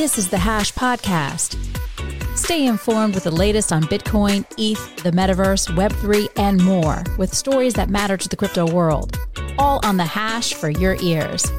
This 0.00 0.16
is 0.16 0.30
the 0.30 0.38
Hash 0.38 0.72
Podcast. 0.72 1.58
Stay 2.34 2.66
informed 2.66 3.14
with 3.14 3.24
the 3.24 3.30
latest 3.30 3.70
on 3.70 3.82
Bitcoin, 3.82 4.46
ETH, 4.56 5.02
the 5.02 5.10
metaverse, 5.10 5.68
Web3, 5.76 6.26
and 6.38 6.58
more 6.64 7.04
with 7.18 7.34
stories 7.34 7.74
that 7.74 7.90
matter 7.90 8.16
to 8.16 8.26
the 8.26 8.34
crypto 8.34 8.66
world. 8.66 9.18
All 9.58 9.78
on 9.84 9.98
the 9.98 10.06
Hash 10.06 10.54
for 10.54 10.70
your 10.70 10.96
ears. 11.02 11.52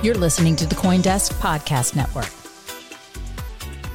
You're 0.00 0.14
listening 0.14 0.54
to 0.54 0.66
the 0.66 0.76
Coindesk 0.76 1.32
Podcast 1.40 1.96
Network. 1.96 2.30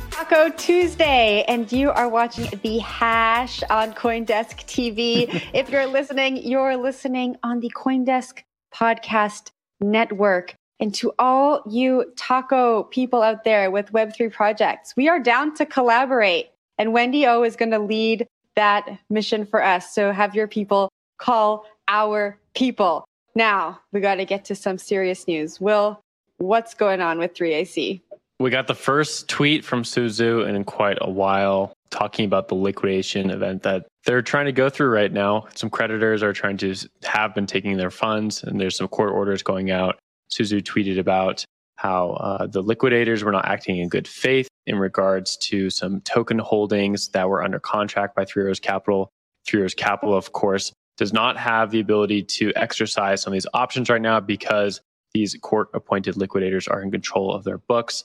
Taco 0.09 0.49
Tuesday, 0.57 1.45
and 1.47 1.71
you 1.71 1.91
are 1.91 2.09
watching 2.09 2.49
the 2.61 2.79
Hash 2.79 3.63
on 3.69 3.93
Coindesk 3.93 4.65
TV. 4.65 5.41
if 5.53 5.69
you're 5.69 5.87
listening, 5.87 6.35
you're 6.35 6.75
listening 6.75 7.37
on 7.41 7.61
the 7.61 7.71
Coindesk 7.73 8.43
Podcast 8.75 9.51
Network. 9.79 10.55
And 10.81 10.93
to 10.95 11.13
all 11.19 11.61
you 11.69 12.11
taco 12.17 12.83
people 12.85 13.21
out 13.21 13.43
there 13.43 13.69
with 13.69 13.91
Web3 13.93 14.33
projects, 14.33 14.95
we 14.97 15.07
are 15.07 15.19
down 15.19 15.53
to 15.55 15.65
collaborate. 15.65 16.49
And 16.79 16.91
Wendy 16.91 17.27
O 17.27 17.43
is 17.43 17.55
going 17.55 17.69
to 17.69 17.79
lead 17.79 18.27
that 18.55 18.89
mission 19.09 19.45
for 19.45 19.63
us. 19.63 19.93
So 19.93 20.11
have 20.11 20.33
your 20.33 20.47
people 20.47 20.89
call 21.19 21.65
our 21.87 22.37
people. 22.55 23.05
Now 23.35 23.79
we 23.91 24.01
got 24.01 24.15
to 24.15 24.25
get 24.25 24.43
to 24.45 24.55
some 24.55 24.79
serious 24.79 25.27
news. 25.27 25.61
Will, 25.61 26.01
what's 26.39 26.73
going 26.73 26.99
on 26.99 27.19
with 27.19 27.35
3AC? 27.35 28.01
We 28.39 28.49
got 28.49 28.65
the 28.65 28.73
first 28.73 29.29
tweet 29.29 29.63
from 29.63 29.83
Su 29.83 30.07
Zhu 30.07 30.49
in 30.49 30.63
quite 30.63 30.97
a 30.99 31.09
while 31.09 31.73
talking 31.91 32.25
about 32.25 32.47
the 32.47 32.55
liquidation 32.55 33.29
event 33.29 33.61
that 33.61 33.85
they're 34.05 34.23
trying 34.23 34.45
to 34.45 34.51
go 34.51 34.67
through 34.67 34.89
right 34.89 35.13
now. 35.13 35.45
Some 35.53 35.69
creditors 35.69 36.23
are 36.23 36.33
trying 36.33 36.57
to 36.57 36.73
have 37.03 37.35
been 37.35 37.45
taking 37.45 37.77
their 37.77 37.91
funds, 37.91 38.41
and 38.41 38.59
there's 38.59 38.75
some 38.75 38.87
court 38.87 39.11
orders 39.11 39.43
going 39.43 39.69
out. 39.69 39.99
Su 40.31 40.43
Zhu 40.43 40.61
tweeted 40.61 40.99
about 40.99 41.45
how 41.75 42.11
uh, 42.11 42.47
the 42.47 42.61
liquidators 42.61 43.23
were 43.23 43.31
not 43.31 43.45
acting 43.45 43.77
in 43.77 43.89
good 43.89 44.07
faith 44.07 44.47
in 44.67 44.77
regards 44.77 45.35
to 45.37 45.69
some 45.69 45.99
token 46.01 46.39
holdings 46.39 47.09
that 47.09 47.27
were 47.27 47.43
under 47.43 47.59
contract 47.59 48.15
by 48.15 48.23
Three 48.23 48.43
Arrows 48.43 48.59
Capital. 48.59 49.09
Three 49.47 49.61
Arrows 49.61 49.73
Capital, 49.73 50.15
of 50.15 50.31
course, 50.31 50.71
does 50.97 51.11
not 51.11 51.37
have 51.37 51.71
the 51.71 51.79
ability 51.79 52.21
to 52.23 52.53
exercise 52.55 53.21
some 53.21 53.33
of 53.33 53.35
these 53.35 53.47
options 53.53 53.89
right 53.89 54.01
now 54.01 54.19
because 54.19 54.79
these 55.13 55.35
court 55.41 55.69
appointed 55.73 56.17
liquidators 56.17 56.67
are 56.67 56.81
in 56.81 56.91
control 56.91 57.33
of 57.33 57.43
their 57.43 57.57
books. 57.57 58.03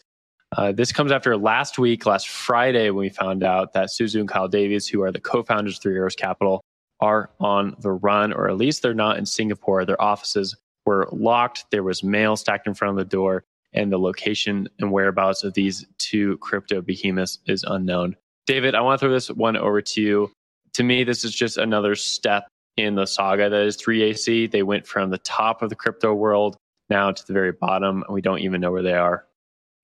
Uh, 0.56 0.72
this 0.72 0.92
comes 0.92 1.12
after 1.12 1.36
last 1.36 1.78
week, 1.78 2.06
last 2.06 2.28
Friday, 2.28 2.88
when 2.90 3.00
we 3.02 3.08
found 3.10 3.44
out 3.44 3.72
that 3.74 3.90
Su 3.90 4.04
Zhu 4.04 4.20
and 4.20 4.28
Kyle 4.28 4.48
Davies, 4.48 4.88
who 4.88 5.02
are 5.02 5.12
the 5.12 5.20
co 5.20 5.42
founders 5.42 5.76
of 5.76 5.82
Three 5.82 5.96
Arrows 5.96 6.16
Capital, 6.16 6.62
are 7.00 7.30
on 7.40 7.76
the 7.80 7.92
run, 7.92 8.32
or 8.32 8.48
at 8.48 8.56
least 8.56 8.82
they're 8.82 8.94
not 8.94 9.18
in 9.18 9.26
Singapore. 9.26 9.84
Their 9.84 10.00
offices 10.00 10.56
were 10.86 11.08
locked. 11.12 11.66
There 11.70 11.82
was 11.82 12.02
mail 12.02 12.36
stacked 12.36 12.66
in 12.66 12.74
front 12.74 12.92
of 12.92 12.96
the 12.96 13.10
door, 13.10 13.44
and 13.72 13.92
the 13.92 13.98
location 13.98 14.68
and 14.78 14.90
whereabouts 14.90 15.44
of 15.44 15.52
these 15.54 15.84
two 15.98 16.38
crypto 16.38 16.80
behemoths 16.80 17.40
is 17.46 17.64
unknown. 17.68 18.16
David, 18.46 18.74
I 18.74 18.80
want 18.80 19.00
to 19.00 19.04
throw 19.04 19.12
this 19.12 19.28
one 19.28 19.56
over 19.56 19.82
to 19.82 20.00
you. 20.00 20.32
To 20.74 20.84
me, 20.84 21.04
this 21.04 21.24
is 21.24 21.34
just 21.34 21.58
another 21.58 21.94
step 21.94 22.46
in 22.76 22.94
the 22.94 23.06
saga 23.06 23.50
that 23.50 23.62
is 23.62 23.76
3AC. 23.76 24.50
They 24.50 24.62
went 24.62 24.86
from 24.86 25.10
the 25.10 25.18
top 25.18 25.62
of 25.62 25.70
the 25.70 25.76
crypto 25.76 26.14
world 26.14 26.56
now 26.88 27.10
to 27.10 27.26
the 27.26 27.32
very 27.32 27.52
bottom, 27.52 28.04
and 28.06 28.14
we 28.14 28.20
don't 28.20 28.40
even 28.40 28.60
know 28.60 28.70
where 28.70 28.82
they 28.82 28.94
are. 28.94 29.26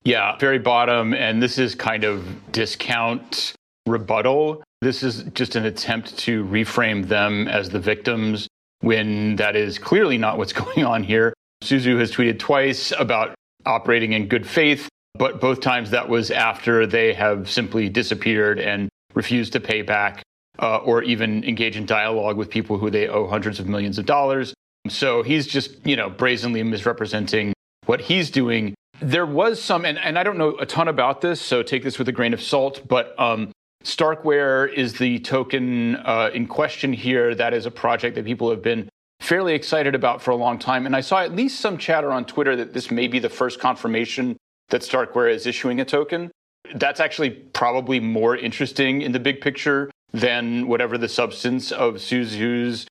Yeah, 0.04 0.36
very 0.38 0.58
bottom. 0.58 1.14
And 1.14 1.42
this 1.42 1.58
is 1.58 1.74
kind 1.74 2.04
of 2.04 2.52
discount 2.52 3.54
rebuttal. 3.86 4.62
This 4.80 5.02
is 5.02 5.24
just 5.34 5.56
an 5.56 5.64
attempt 5.64 6.16
to 6.18 6.44
reframe 6.44 7.08
them 7.08 7.48
as 7.48 7.70
the 7.70 7.78
victims 7.78 8.48
when 8.82 9.36
that 9.36 9.56
is 9.56 9.78
clearly 9.78 10.18
not 10.18 10.36
what's 10.36 10.52
going 10.64 10.84
on 10.84 11.02
here. 11.02 11.32
Su 11.62 11.78
Zhu 11.78 11.98
has 11.98 12.12
tweeted 12.12 12.38
twice 12.38 12.92
about 12.98 13.34
operating 13.64 14.12
in 14.12 14.28
good 14.28 14.46
faith, 14.46 14.88
but 15.14 15.40
both 15.40 15.60
times 15.60 15.90
that 15.90 16.08
was 16.08 16.30
after 16.30 16.86
they 16.86 17.14
have 17.14 17.48
simply 17.48 17.88
disappeared 17.88 18.58
and 18.58 18.88
refused 19.14 19.52
to 19.52 19.60
pay 19.60 19.82
back 19.82 20.22
uh, 20.58 20.78
or 20.78 21.02
even 21.02 21.44
engage 21.44 21.76
in 21.76 21.86
dialogue 21.86 22.36
with 22.36 22.50
people 22.50 22.78
who 22.78 22.90
they 22.90 23.08
owe 23.08 23.26
hundreds 23.26 23.60
of 23.60 23.68
millions 23.68 23.98
of 23.98 24.06
dollars. 24.06 24.52
So 24.88 25.22
he's 25.22 25.46
just, 25.46 25.86
you 25.86 25.96
know, 25.96 26.10
brazenly 26.10 26.62
misrepresenting 26.62 27.52
what 27.86 28.00
he's 28.00 28.30
doing. 28.30 28.74
There 29.00 29.26
was 29.26 29.62
some, 29.62 29.84
and, 29.84 29.98
and 29.98 30.18
I 30.18 30.22
don't 30.22 30.38
know 30.38 30.56
a 30.58 30.66
ton 30.66 30.88
about 30.88 31.20
this, 31.20 31.40
so 31.40 31.62
take 31.62 31.82
this 31.82 31.98
with 31.98 32.08
a 32.08 32.12
grain 32.12 32.34
of 32.34 32.42
salt, 32.42 32.82
but 32.88 33.18
um, 33.18 33.52
Starkware 33.84 34.72
is 34.72 34.94
the 34.94 35.18
token 35.20 35.96
uh, 35.96 36.30
in 36.32 36.46
question 36.46 36.92
here. 36.92 37.34
That 37.34 37.54
is 37.54 37.66
a 37.66 37.70
project 37.70 38.14
that 38.14 38.24
people 38.24 38.50
have 38.50 38.62
been 38.62 38.88
fairly 39.20 39.54
excited 39.54 39.94
about 39.94 40.20
for 40.20 40.30
a 40.30 40.36
long 40.36 40.58
time. 40.58 40.86
And 40.86 40.96
I 40.96 41.00
saw 41.00 41.20
at 41.20 41.34
least 41.34 41.60
some 41.60 41.78
chatter 41.78 42.12
on 42.12 42.24
Twitter 42.24 42.56
that 42.56 42.72
this 42.72 42.90
may 42.90 43.08
be 43.08 43.18
the 43.18 43.28
first 43.28 43.60
confirmation 43.60 44.36
that 44.68 44.82
Starkware 44.82 45.32
is 45.32 45.46
issuing 45.46 45.80
a 45.80 45.84
token. 45.84 46.30
That's 46.74 47.00
actually 47.00 47.30
probably 47.30 48.00
more 48.00 48.36
interesting 48.36 49.02
in 49.02 49.12
the 49.12 49.20
big 49.20 49.40
picture 49.40 49.90
than 50.12 50.68
whatever 50.68 50.98
the 50.98 51.08
substance 51.08 51.72
of 51.72 52.00
Su 52.00 52.24
Zhu's 52.24 52.86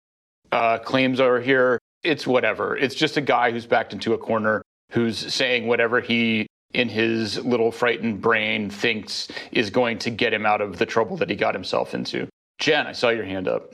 uh, 0.51 0.77
claims 0.79 1.19
are 1.19 1.39
here. 1.39 1.79
It's 2.03 2.25
whatever. 2.25 2.75
It's 2.75 2.95
just 2.95 3.17
a 3.17 3.21
guy 3.21 3.51
who's 3.51 3.65
backed 3.65 3.93
into 3.93 4.13
a 4.13 4.17
corner 4.17 4.61
who's 4.91 5.33
saying 5.33 5.67
whatever 5.67 6.01
he 6.01 6.47
in 6.73 6.89
his 6.89 7.43
little 7.43 7.71
frightened 7.71 8.21
brain 8.21 8.69
thinks 8.69 9.27
is 9.51 9.69
going 9.69 9.99
to 9.99 10.09
get 10.09 10.33
him 10.33 10.45
out 10.45 10.61
of 10.61 10.77
the 10.77 10.85
trouble 10.85 11.17
that 11.17 11.29
he 11.29 11.35
got 11.35 11.53
himself 11.53 11.93
into. 11.93 12.27
Jen, 12.59 12.87
I 12.87 12.91
saw 12.91 13.09
your 13.09 13.25
hand 13.25 13.47
up. 13.47 13.73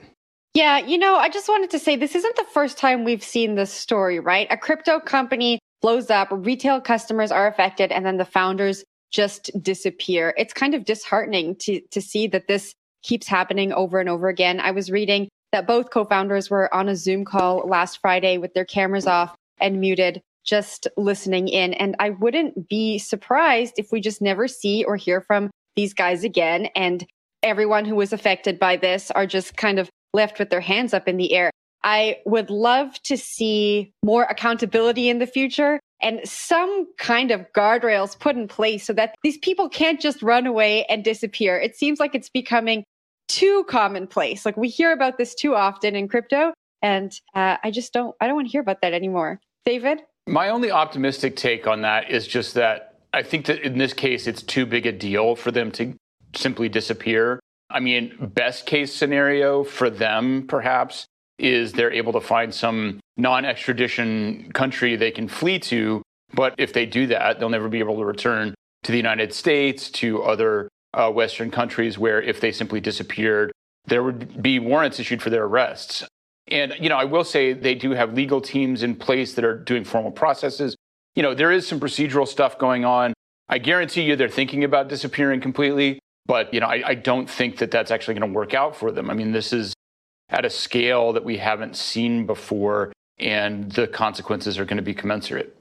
Yeah, 0.54 0.78
you 0.78 0.98
know, 0.98 1.16
I 1.16 1.28
just 1.28 1.48
wanted 1.48 1.70
to 1.70 1.78
say 1.78 1.94
this 1.94 2.14
isn't 2.14 2.36
the 2.36 2.46
first 2.52 2.78
time 2.78 3.04
we've 3.04 3.22
seen 3.22 3.54
this 3.54 3.72
story, 3.72 4.18
right? 4.18 4.48
A 4.50 4.56
crypto 4.56 4.98
company 4.98 5.60
blows 5.80 6.10
up, 6.10 6.28
retail 6.30 6.80
customers 6.80 7.30
are 7.30 7.46
affected, 7.46 7.92
and 7.92 8.04
then 8.04 8.16
the 8.16 8.24
founders 8.24 8.82
just 9.10 9.50
disappear. 9.62 10.34
It's 10.36 10.52
kind 10.52 10.74
of 10.74 10.84
disheartening 10.84 11.56
to, 11.60 11.80
to 11.90 12.00
see 12.00 12.26
that 12.28 12.48
this 12.48 12.72
keeps 13.02 13.28
happening 13.28 13.72
over 13.72 14.00
and 14.00 14.08
over 14.08 14.28
again. 14.28 14.58
I 14.60 14.72
was 14.72 14.90
reading 14.90 15.28
that 15.52 15.66
both 15.66 15.90
co-founders 15.90 16.50
were 16.50 16.72
on 16.74 16.88
a 16.88 16.96
Zoom 16.96 17.24
call 17.24 17.58
last 17.66 18.00
Friday 18.00 18.38
with 18.38 18.52
their 18.54 18.64
cameras 18.64 19.06
off 19.06 19.34
and 19.60 19.80
muted 19.80 20.20
just 20.48 20.88
listening 20.96 21.48
in. 21.48 21.74
And 21.74 21.94
I 21.98 22.10
wouldn't 22.10 22.68
be 22.68 22.98
surprised 22.98 23.74
if 23.76 23.92
we 23.92 24.00
just 24.00 24.22
never 24.22 24.48
see 24.48 24.84
or 24.84 24.96
hear 24.96 25.20
from 25.20 25.50
these 25.76 25.92
guys 25.92 26.24
again. 26.24 26.66
And 26.74 27.06
everyone 27.42 27.84
who 27.84 27.94
was 27.94 28.12
affected 28.12 28.58
by 28.58 28.76
this 28.76 29.10
are 29.10 29.26
just 29.26 29.56
kind 29.56 29.78
of 29.78 29.90
left 30.14 30.38
with 30.38 30.50
their 30.50 30.60
hands 30.60 30.94
up 30.94 31.06
in 31.06 31.18
the 31.18 31.34
air. 31.34 31.50
I 31.84 32.16
would 32.24 32.50
love 32.50 33.00
to 33.04 33.16
see 33.16 33.92
more 34.04 34.24
accountability 34.24 35.08
in 35.08 35.18
the 35.18 35.26
future 35.26 35.78
and 36.00 36.20
some 36.24 36.86
kind 36.96 37.30
of 37.30 37.46
guardrails 37.56 38.18
put 38.18 38.36
in 38.36 38.48
place 38.48 38.86
so 38.86 38.92
that 38.94 39.14
these 39.22 39.38
people 39.38 39.68
can't 39.68 40.00
just 40.00 40.22
run 40.22 40.46
away 40.46 40.84
and 40.86 41.04
disappear. 41.04 41.58
It 41.58 41.76
seems 41.76 42.00
like 42.00 42.14
it's 42.14 42.30
becoming 42.30 42.84
too 43.28 43.64
commonplace. 43.68 44.46
Like 44.46 44.56
we 44.56 44.68
hear 44.68 44.92
about 44.92 45.18
this 45.18 45.34
too 45.34 45.54
often 45.54 45.94
in 45.94 46.08
crypto. 46.08 46.52
And 46.82 47.12
uh, 47.34 47.56
I 47.62 47.70
just 47.70 47.92
don't, 47.92 48.14
I 48.20 48.26
don't 48.26 48.36
want 48.36 48.48
to 48.48 48.52
hear 48.52 48.60
about 48.60 48.80
that 48.82 48.92
anymore. 48.92 49.40
David? 49.64 50.00
My 50.28 50.50
only 50.50 50.70
optimistic 50.70 51.36
take 51.36 51.66
on 51.66 51.80
that 51.82 52.10
is 52.10 52.26
just 52.26 52.52
that 52.52 52.96
I 53.14 53.22
think 53.22 53.46
that 53.46 53.62
in 53.62 53.78
this 53.78 53.94
case, 53.94 54.26
it's 54.26 54.42
too 54.42 54.66
big 54.66 54.84
a 54.84 54.92
deal 54.92 55.34
for 55.34 55.50
them 55.50 55.70
to 55.72 55.94
simply 56.34 56.68
disappear. 56.68 57.40
I 57.70 57.80
mean, 57.80 58.14
best 58.34 58.66
case 58.66 58.92
scenario 58.92 59.64
for 59.64 59.88
them, 59.88 60.46
perhaps, 60.46 61.06
is 61.38 61.72
they're 61.72 61.92
able 61.92 62.12
to 62.12 62.20
find 62.20 62.54
some 62.54 63.00
non 63.16 63.46
extradition 63.46 64.52
country 64.52 64.96
they 64.96 65.10
can 65.10 65.28
flee 65.28 65.58
to. 65.60 66.02
But 66.34 66.54
if 66.58 66.74
they 66.74 66.84
do 66.84 67.06
that, 67.06 67.40
they'll 67.40 67.48
never 67.48 67.70
be 67.70 67.78
able 67.78 67.96
to 67.96 68.04
return 68.04 68.54
to 68.82 68.92
the 68.92 68.98
United 68.98 69.32
States, 69.32 69.90
to 69.92 70.22
other 70.24 70.68
uh, 70.92 71.10
Western 71.10 71.50
countries 71.50 71.98
where 71.98 72.20
if 72.20 72.38
they 72.38 72.52
simply 72.52 72.80
disappeared, 72.80 73.50
there 73.86 74.02
would 74.02 74.42
be 74.42 74.58
warrants 74.58 75.00
issued 75.00 75.22
for 75.22 75.30
their 75.30 75.44
arrests. 75.44 76.04
And, 76.50 76.74
you 76.80 76.88
know, 76.88 76.96
I 76.96 77.04
will 77.04 77.24
say 77.24 77.52
they 77.52 77.74
do 77.74 77.90
have 77.92 78.14
legal 78.14 78.40
teams 78.40 78.82
in 78.82 78.94
place 78.94 79.34
that 79.34 79.44
are 79.44 79.56
doing 79.56 79.84
formal 79.84 80.10
processes. 80.10 80.76
You 81.14 81.22
know, 81.22 81.34
there 81.34 81.50
is 81.50 81.66
some 81.66 81.80
procedural 81.80 82.26
stuff 82.26 82.58
going 82.58 82.84
on. 82.84 83.12
I 83.48 83.58
guarantee 83.58 84.02
you 84.02 84.16
they're 84.16 84.28
thinking 84.28 84.64
about 84.64 84.88
disappearing 84.88 85.40
completely, 85.40 85.98
but, 86.26 86.52
you 86.52 86.60
know, 86.60 86.66
I, 86.66 86.82
I 86.88 86.94
don't 86.94 87.28
think 87.28 87.58
that 87.58 87.70
that's 87.70 87.90
actually 87.90 88.14
going 88.14 88.30
to 88.30 88.36
work 88.36 88.54
out 88.54 88.76
for 88.76 88.92
them. 88.92 89.10
I 89.10 89.14
mean, 89.14 89.32
this 89.32 89.52
is 89.52 89.74
at 90.28 90.44
a 90.44 90.50
scale 90.50 91.12
that 91.14 91.24
we 91.24 91.38
haven't 91.38 91.76
seen 91.76 92.26
before, 92.26 92.92
and 93.18 93.72
the 93.72 93.86
consequences 93.86 94.58
are 94.58 94.64
going 94.64 94.76
to 94.76 94.82
be 94.82 94.94
commensurate. 94.94 95.56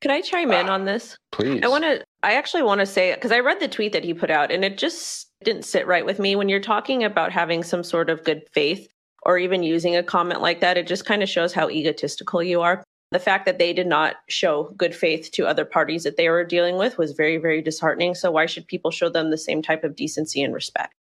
Could 0.00 0.10
I 0.10 0.20
chime 0.20 0.52
in 0.52 0.68
on 0.68 0.84
this? 0.84 1.14
Ah, 1.14 1.36
please. 1.36 1.60
I 1.62 1.68
want 1.68 1.84
to, 1.84 2.02
I 2.22 2.34
actually 2.34 2.62
want 2.62 2.80
to 2.80 2.86
say, 2.86 3.14
because 3.14 3.32
I 3.32 3.40
read 3.40 3.60
the 3.60 3.68
tweet 3.68 3.92
that 3.92 4.04
he 4.04 4.14
put 4.14 4.30
out 4.30 4.50
and 4.50 4.64
it 4.64 4.78
just 4.78 5.28
didn't 5.44 5.64
sit 5.64 5.86
right 5.86 6.06
with 6.06 6.18
me. 6.18 6.36
When 6.36 6.48
you're 6.48 6.60
talking 6.60 7.04
about 7.04 7.32
having 7.32 7.62
some 7.62 7.82
sort 7.82 8.08
of 8.08 8.24
good 8.24 8.42
faith, 8.52 8.88
or 9.24 9.38
even 9.38 9.62
using 9.62 9.96
a 9.96 10.02
comment 10.02 10.40
like 10.40 10.60
that, 10.60 10.78
it 10.78 10.86
just 10.86 11.04
kind 11.04 11.22
of 11.22 11.28
shows 11.28 11.52
how 11.52 11.68
egotistical 11.68 12.42
you 12.42 12.60
are. 12.60 12.82
The 13.10 13.18
fact 13.18 13.46
that 13.46 13.58
they 13.58 13.72
did 13.72 13.86
not 13.86 14.16
show 14.28 14.74
good 14.76 14.94
faith 14.94 15.30
to 15.32 15.46
other 15.46 15.64
parties 15.64 16.04
that 16.04 16.16
they 16.16 16.28
were 16.28 16.44
dealing 16.44 16.76
with 16.76 16.98
was 16.98 17.12
very, 17.12 17.38
very 17.38 17.62
disheartening. 17.62 18.14
So, 18.14 18.30
why 18.30 18.46
should 18.46 18.66
people 18.66 18.90
show 18.90 19.08
them 19.08 19.30
the 19.30 19.38
same 19.38 19.62
type 19.62 19.82
of 19.82 19.96
decency 19.96 20.42
and 20.42 20.52
respect? 20.52 20.94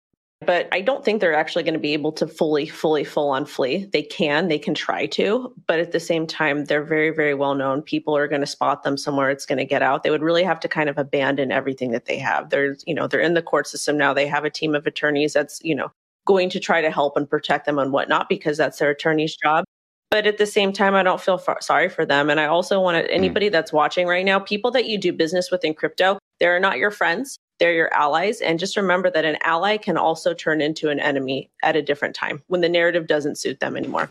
but 0.46 0.68
I 0.72 0.82
don't 0.82 1.04
think 1.04 1.22
they're 1.22 1.36
actually 1.36 1.64
going 1.64 1.76
to 1.76 1.80
be 1.80 1.94
able 1.94 2.12
to 2.14 2.28
fully, 2.28 2.68
fully, 2.68 3.04
full 3.04 3.30
on 3.30 3.46
flee. 3.46 3.86
They 3.92 4.04
can, 4.04 4.48
they 4.48 4.60
can 4.60 4.74
try 4.74 5.06
to, 5.08 5.54
but 5.68 5.80
at 5.80 5.92
the 5.92 6.00
same 6.00 6.28
time, 6.28 6.66
they're 6.66 6.84
very, 6.84 7.10
very 7.10 7.34
well 7.34 7.56
known. 7.56 7.82
People 7.82 8.16
are 8.16 8.28
going 8.28 8.42
to 8.42 8.48
spot 8.48 8.84
them 8.84 8.98
somewhere. 8.98 9.30
It's 9.30 9.46
going 9.46 9.58
to 9.58 9.66
get 9.66 9.82
out. 9.82 10.04
They 10.04 10.12
would 10.12 10.22
really 10.22 10.44
have 10.44 10.60
to 10.62 10.68
kind 10.68 10.90
of 10.90 10.98
abandon 10.98 11.52
everything 11.52 11.92
that 11.92 12.06
they 12.06 12.18
have. 12.20 12.50
They're, 12.50 12.76
you 12.86 12.94
know, 12.94 13.08
they're 13.08 13.22
in 13.22 13.34
the 13.34 13.42
court 13.42 13.68
system 13.68 13.98
now. 13.98 14.14
They 14.14 14.28
have 14.28 14.46
a 14.46 14.50
team 14.50 14.76
of 14.76 14.86
attorneys 14.86 15.34
that's, 15.34 15.60
you 15.64 15.76
know, 15.76 15.92
going 16.26 16.50
to 16.50 16.60
try 16.60 16.82
to 16.82 16.92
help 16.92 17.18
and 17.18 17.30
protect 17.30 17.66
them 17.66 17.80
and 17.80 17.92
whatnot 17.92 18.30
because 18.30 18.58
that's 18.58 18.80
their 18.80 18.90
attorney's 18.90 19.36
job. 19.36 19.64
But 20.12 20.28
at 20.28 20.38
the 20.38 20.46
same 20.46 20.72
time, 20.72 20.96
I 20.96 21.04
don't 21.04 21.22
feel 21.22 21.38
far, 21.38 21.62
sorry 21.62 21.90
for 21.90 22.06
them. 22.06 22.30
And 22.30 22.40
I 22.40 22.46
also 22.46 22.80
want 22.80 22.98
to, 22.98 23.12
mm. 23.12 23.16
anybody 23.16 23.50
that's 23.50 23.74
watching 23.74 24.08
right 24.08 24.26
now, 24.26 24.40
people 24.40 24.72
that 24.72 24.86
you 24.86 24.98
do 24.98 25.12
business 25.12 25.52
with 25.52 25.64
in 25.64 25.74
crypto, 25.74 26.20
they're 26.40 26.60
not 26.60 26.78
your 26.78 26.92
friends 26.92 27.38
they're 27.60 27.74
your 27.74 27.94
allies. 27.94 28.42
And 28.42 28.60
just 28.60 28.78
remember 28.78 29.10
that 29.12 29.26
an 29.26 29.38
ally 29.44 29.78
can 29.78 29.98
also 29.98 30.34
turn 30.34 30.62
into 30.62 30.90
an 30.90 31.00
enemy 31.00 31.50
at 31.64 31.76
a 31.76 31.82
different 31.82 32.16
time 32.16 32.42
when 32.48 32.62
the 32.62 32.70
narrative 32.70 33.08
doesn't 33.08 33.38
suit 33.38 33.60
them 33.60 33.78
anymore. 33.78 34.10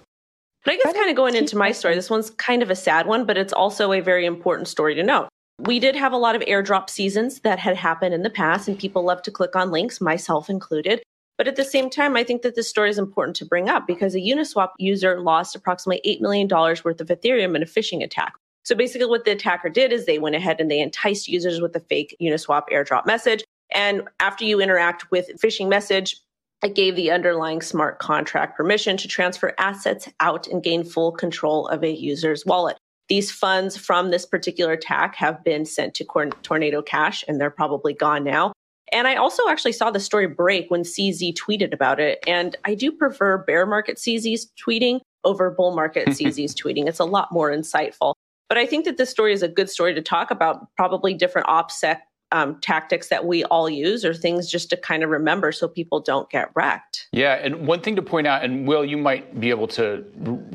But 0.65 0.75
I 0.75 0.77
guess 0.79 0.95
kind 0.95 1.11
of 1.11 1.17
going 1.17 1.37
into 1.37 1.59
my 1.59 1.73
story, 1.73 1.95
this 1.95 2.09
one's 2.09 2.31
kind 2.31 2.63
of 2.63 2.71
a 2.71 2.77
sad 2.77 3.07
one, 3.07 3.27
but 3.27 3.37
it's 3.37 3.53
also 3.53 3.93
a 3.93 4.01
very 4.01 4.25
important 4.25 4.69
story 4.69 4.95
to 4.95 5.03
know. 5.03 5.29
We 5.61 5.79
did 5.79 5.95
have 5.95 6.13
a 6.13 6.17
lot 6.17 6.35
of 6.35 6.43
airdrop 6.43 6.89
seasons 6.89 7.41
that 7.41 7.59
had 7.59 7.77
happened 7.77 8.15
in 8.15 8.23
the 8.23 8.31
past, 8.31 8.67
and 8.67 8.79
people 8.79 9.05
love 9.05 9.23
to 9.23 9.31
click 9.31 9.55
on 9.55 9.71
links, 9.71 10.01
myself 10.01 10.49
included. 10.49 11.03
But 11.37 11.49
at 11.49 11.57
the 11.57 11.65
same 11.65 11.91
time, 11.91 12.17
I 12.17 12.25
think 12.25 12.43
that 12.43 12.55
this 12.55 12.69
story 12.69 12.91
is 12.91 12.99
important 12.99 13.37
to 13.37 13.45
bring 13.45 13.69
up 13.69 13.87
because 13.87 14.15
a 14.15 14.21
Uniswap 14.21 14.71
user 14.79 15.21
lost 15.21 15.57
approximately 15.57 16.01
$8 16.19 16.21
million 16.21 16.49
worth 16.49 17.01
of 17.01 17.09
Ethereum 17.09 17.57
in 17.57 17.63
a 17.63 17.67
phishing 17.67 18.05
attack. 18.05 18.35
So 18.65 18.75
basically, 18.75 19.09
what 19.09 19.25
the 19.25 19.33
attacker 19.33 19.69
did 19.69 19.93
is 19.93 20.07
they 20.07 20.19
went 20.19 20.37
ahead 20.37 20.61
and 20.61 20.71
they 20.71 20.81
enticed 20.81 21.29
users 21.29 21.61
with 21.61 21.77
a 21.77 21.81
fake 21.81 22.17
Uniswap 22.21 22.65
airdrop 22.73 23.05
message. 23.05 23.45
And 23.75 24.09
after 24.21 24.45
you 24.45 24.61
interact 24.61 25.11
with 25.11 25.29
phishing 25.43 25.69
message, 25.69 26.17
it 26.63 26.75
gave 26.75 26.97
the 26.97 27.11
underlying 27.11 27.61
smart 27.61 27.99
contract 27.99 28.57
permission 28.57 28.97
to 28.97 29.09
transfer 29.09 29.55
assets 29.59 30.09
out 30.21 30.47
and 30.47 30.63
gain 30.63 30.83
full 30.83 31.13
control 31.13 31.69
of 31.69 31.83
a 31.83 31.91
user's 31.91 32.47
wallet. 32.47 32.79
These 33.09 33.31
funds 33.31 33.77
from 33.77 34.11
this 34.11 34.25
particular 34.25 34.73
attack 34.73 35.15
have 35.17 35.45
been 35.45 35.67
sent 35.67 35.93
to 35.95 36.33
Tornado 36.43 36.81
Cash 36.81 37.23
and 37.29 37.39
they're 37.39 37.51
probably 37.51 37.93
gone 37.93 38.25
now. 38.25 38.55
And 38.95 39.09
I 39.09 39.17
also 39.17 39.49
actually 39.49 39.73
saw 39.73 39.91
the 39.91 40.01
story 40.01 40.29
break 40.29 40.71
when 40.71 40.83
CZ 40.83 41.35
tweeted 41.35 41.75
about 41.75 41.99
it. 41.99 42.23
And 42.29 42.57
I 42.65 42.75
do 42.75 42.93
prefer 42.93 43.39
bear 43.39 43.67
market 43.67 43.97
CZ's 43.97 44.51
tweeting 44.57 45.01
over 45.25 45.51
bull 45.51 45.75
market 45.75 46.09
CZ's 46.09 46.55
tweeting. 46.55 46.87
It's 46.87 47.01
a 47.01 47.05
lot 47.05 47.33
more 47.33 47.51
insightful. 47.51 48.15
But 48.49 48.57
I 48.57 48.67
think 48.67 48.85
that 48.85 48.97
this 48.97 49.11
story 49.11 49.33
is 49.33 49.43
a 49.43 49.49
good 49.49 49.69
story 49.69 49.95
to 49.95 50.01
talk 50.01 50.31
about, 50.31 50.69
probably 50.77 51.13
different 51.13 51.49
OPSEC 51.49 51.99
um, 52.31 52.61
tactics 52.61 53.09
that 53.09 53.27
we 53.27 53.43
all 53.45 53.69
use 53.69 54.05
or 54.05 54.15
things 54.15 54.49
just 54.49 54.71
to 54.71 54.77
kind 54.77 55.03
of 55.03 55.11
remember 55.11 55.51
so 55.51 55.67
people 55.67 56.01
don't 56.01 56.31
get 56.31 56.51
wrecked. 56.55 57.09
Yeah. 57.13 57.35
And 57.35 57.67
one 57.67 57.81
thing 57.81 57.97
to 57.97 58.03
point 58.03 58.27
out, 58.27 58.45
and 58.45 58.67
Will, 58.67 58.85
you 58.85 58.97
might 58.97 59.41
be 59.41 59.51
able 59.51 59.67
to 59.69 60.05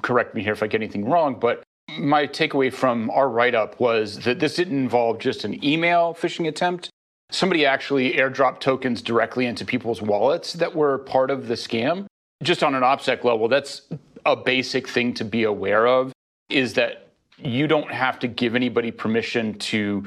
correct 0.01 0.33
me 0.33 0.43
here 0.43 0.53
if 0.53 0.63
I 0.63 0.67
get 0.67 0.81
anything 0.81 1.05
wrong, 1.05 1.37
but 1.39 1.63
my 1.97 2.27
takeaway 2.27 2.71
from 2.71 3.09
our 3.09 3.27
write 3.27 3.55
up 3.55 3.79
was 3.79 4.19
that 4.19 4.39
this 4.39 4.55
didn't 4.55 4.77
involve 4.77 5.19
just 5.19 5.43
an 5.43 5.63
email 5.63 6.13
phishing 6.13 6.47
attempt. 6.47 6.89
Somebody 7.31 7.65
actually 7.65 8.13
airdropped 8.13 8.59
tokens 8.59 9.01
directly 9.01 9.45
into 9.45 9.63
people's 9.63 10.01
wallets 10.01 10.53
that 10.53 10.75
were 10.75 10.97
part 10.99 11.29
of 11.29 11.47
the 11.47 11.53
scam. 11.53 12.05
Just 12.41 12.63
on 12.63 12.73
an 12.73 12.81
OPSEC 12.81 13.23
level, 13.23 13.47
that's 13.47 13.83
a 14.25 14.35
basic 14.35 14.87
thing 14.87 15.13
to 15.15 15.25
be 15.25 15.43
aware 15.43 15.87
of 15.87 16.11
is 16.49 16.73
that 16.73 17.09
you 17.37 17.67
don't 17.67 17.91
have 17.91 18.19
to 18.19 18.27
give 18.27 18.55
anybody 18.55 18.91
permission 18.91 19.53
to 19.59 20.05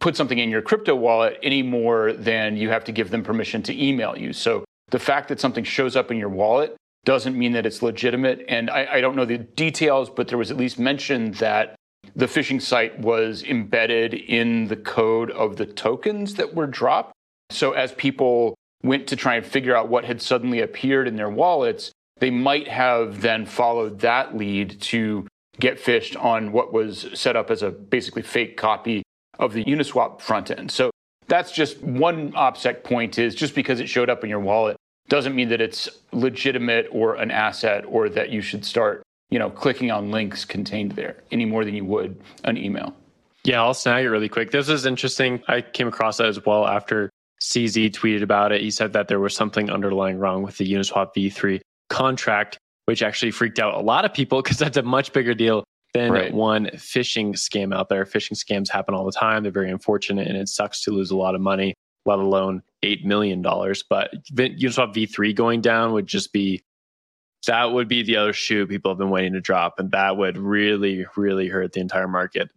put 0.00 0.16
something 0.16 0.38
in 0.38 0.50
your 0.50 0.62
crypto 0.62 0.94
wallet 0.94 1.38
any 1.42 1.62
more 1.62 2.12
than 2.14 2.56
you 2.56 2.70
have 2.70 2.84
to 2.84 2.92
give 2.92 3.10
them 3.10 3.22
permission 3.22 3.62
to 3.62 3.84
email 3.84 4.16
you. 4.16 4.32
So 4.32 4.64
the 4.90 4.98
fact 4.98 5.28
that 5.28 5.40
something 5.40 5.64
shows 5.64 5.96
up 5.96 6.10
in 6.10 6.16
your 6.16 6.28
wallet 6.30 6.76
doesn't 7.04 7.36
mean 7.36 7.52
that 7.52 7.66
it's 7.66 7.82
legitimate. 7.82 8.44
And 8.48 8.70
I, 8.70 8.86
I 8.94 9.00
don't 9.00 9.16
know 9.16 9.24
the 9.26 9.38
details, 9.38 10.08
but 10.08 10.28
there 10.28 10.38
was 10.38 10.50
at 10.50 10.56
least 10.56 10.78
mention 10.78 11.32
that 11.32 11.76
the 12.16 12.26
phishing 12.26 12.60
site 12.60 12.98
was 12.98 13.42
embedded 13.42 14.14
in 14.14 14.66
the 14.66 14.76
code 14.76 15.30
of 15.30 15.56
the 15.56 15.66
tokens 15.66 16.34
that 16.34 16.54
were 16.54 16.66
dropped. 16.66 17.12
So 17.50 17.72
as 17.72 17.92
people 17.92 18.54
went 18.82 19.06
to 19.08 19.16
try 19.16 19.36
and 19.36 19.44
figure 19.44 19.76
out 19.76 19.88
what 19.88 20.04
had 20.04 20.20
suddenly 20.20 20.60
appeared 20.60 21.08
in 21.08 21.16
their 21.16 21.30
wallets, 21.30 21.92
they 22.18 22.30
might 22.30 22.68
have 22.68 23.20
then 23.20 23.46
followed 23.46 24.00
that 24.00 24.36
lead 24.36 24.80
to 24.80 25.26
get 25.58 25.78
phished 25.78 26.22
on 26.22 26.52
what 26.52 26.72
was 26.72 27.06
set 27.14 27.36
up 27.36 27.50
as 27.50 27.62
a 27.62 27.70
basically 27.70 28.22
fake 28.22 28.56
copy 28.56 29.02
of 29.38 29.52
the 29.52 29.64
Uniswap 29.64 30.20
front 30.20 30.50
end. 30.50 30.70
So 30.70 30.90
that's 31.26 31.52
just 31.52 31.82
one 31.82 32.32
OPSEC 32.32 32.84
point 32.84 33.18
is 33.18 33.34
just 33.34 33.54
because 33.54 33.80
it 33.80 33.88
showed 33.88 34.10
up 34.10 34.24
in 34.24 34.30
your 34.30 34.40
wallet 34.40 34.76
doesn't 35.08 35.34
mean 35.34 35.48
that 35.50 35.60
it's 35.60 35.88
legitimate 36.12 36.88
or 36.90 37.16
an 37.16 37.30
asset 37.30 37.84
or 37.86 38.08
that 38.08 38.30
you 38.30 38.40
should 38.40 38.64
start, 38.64 39.02
you 39.34 39.40
know, 39.40 39.50
clicking 39.50 39.90
on 39.90 40.12
links 40.12 40.44
contained 40.44 40.92
there 40.92 41.16
any 41.32 41.44
more 41.44 41.64
than 41.64 41.74
you 41.74 41.84
would 41.84 42.20
an 42.44 42.56
email. 42.56 42.94
Yeah, 43.42 43.60
I'll 43.60 43.74
snag 43.74 44.04
it 44.04 44.08
really 44.08 44.28
quick. 44.28 44.52
This 44.52 44.68
is 44.68 44.86
interesting. 44.86 45.42
I 45.48 45.60
came 45.60 45.88
across 45.88 46.18
that 46.18 46.28
as 46.28 46.46
well 46.46 46.64
after 46.68 47.10
CZ 47.42 47.90
tweeted 47.90 48.22
about 48.22 48.52
it. 48.52 48.60
He 48.60 48.70
said 48.70 48.92
that 48.92 49.08
there 49.08 49.18
was 49.18 49.34
something 49.34 49.70
underlying 49.70 50.20
wrong 50.20 50.44
with 50.44 50.56
the 50.58 50.72
Uniswap 50.72 51.16
v3 51.16 51.60
contract 51.90 52.58
which 52.84 53.02
actually 53.02 53.32
freaked 53.32 53.58
out 53.58 53.74
a 53.74 53.80
lot 53.80 54.04
of 54.04 54.14
people 54.14 54.40
because 54.42 54.56
that's 54.56 54.76
a 54.76 54.82
much 54.82 55.12
bigger 55.12 55.34
deal 55.34 55.64
than 55.94 56.12
right. 56.12 56.32
one 56.32 56.66
phishing 56.74 57.32
scam 57.32 57.74
out 57.74 57.88
there. 57.88 58.04
Phishing 58.04 58.36
scams 58.36 58.68
happen 58.68 58.94
all 58.94 59.04
the 59.04 59.12
time. 59.12 59.42
They're 59.42 59.50
very 59.50 59.70
unfortunate 59.70 60.28
and 60.28 60.36
it 60.36 60.48
sucks 60.48 60.82
to 60.84 60.92
lose 60.92 61.10
a 61.10 61.16
lot 61.16 61.34
of 61.34 61.40
money, 61.40 61.74
let 62.06 62.20
alone 62.20 62.62
$8 62.84 63.04
million. 63.04 63.42
But 63.42 64.12
Uniswap 64.32 64.94
V3 64.94 65.34
going 65.34 65.60
down 65.60 65.92
would 65.92 66.06
just 66.06 66.32
be, 66.32 66.62
that 67.46 67.72
would 67.72 67.88
be 67.88 68.02
the 68.02 68.16
other 68.16 68.32
shoe 68.32 68.66
people 68.66 68.90
have 68.90 68.98
been 68.98 69.10
waiting 69.10 69.32
to 69.34 69.40
drop. 69.40 69.78
And 69.78 69.90
that 69.92 70.16
would 70.16 70.38
really, 70.38 71.06
really 71.16 71.48
hurt 71.48 71.72
the 71.72 71.80
entire 71.80 72.08
market. 72.08 72.50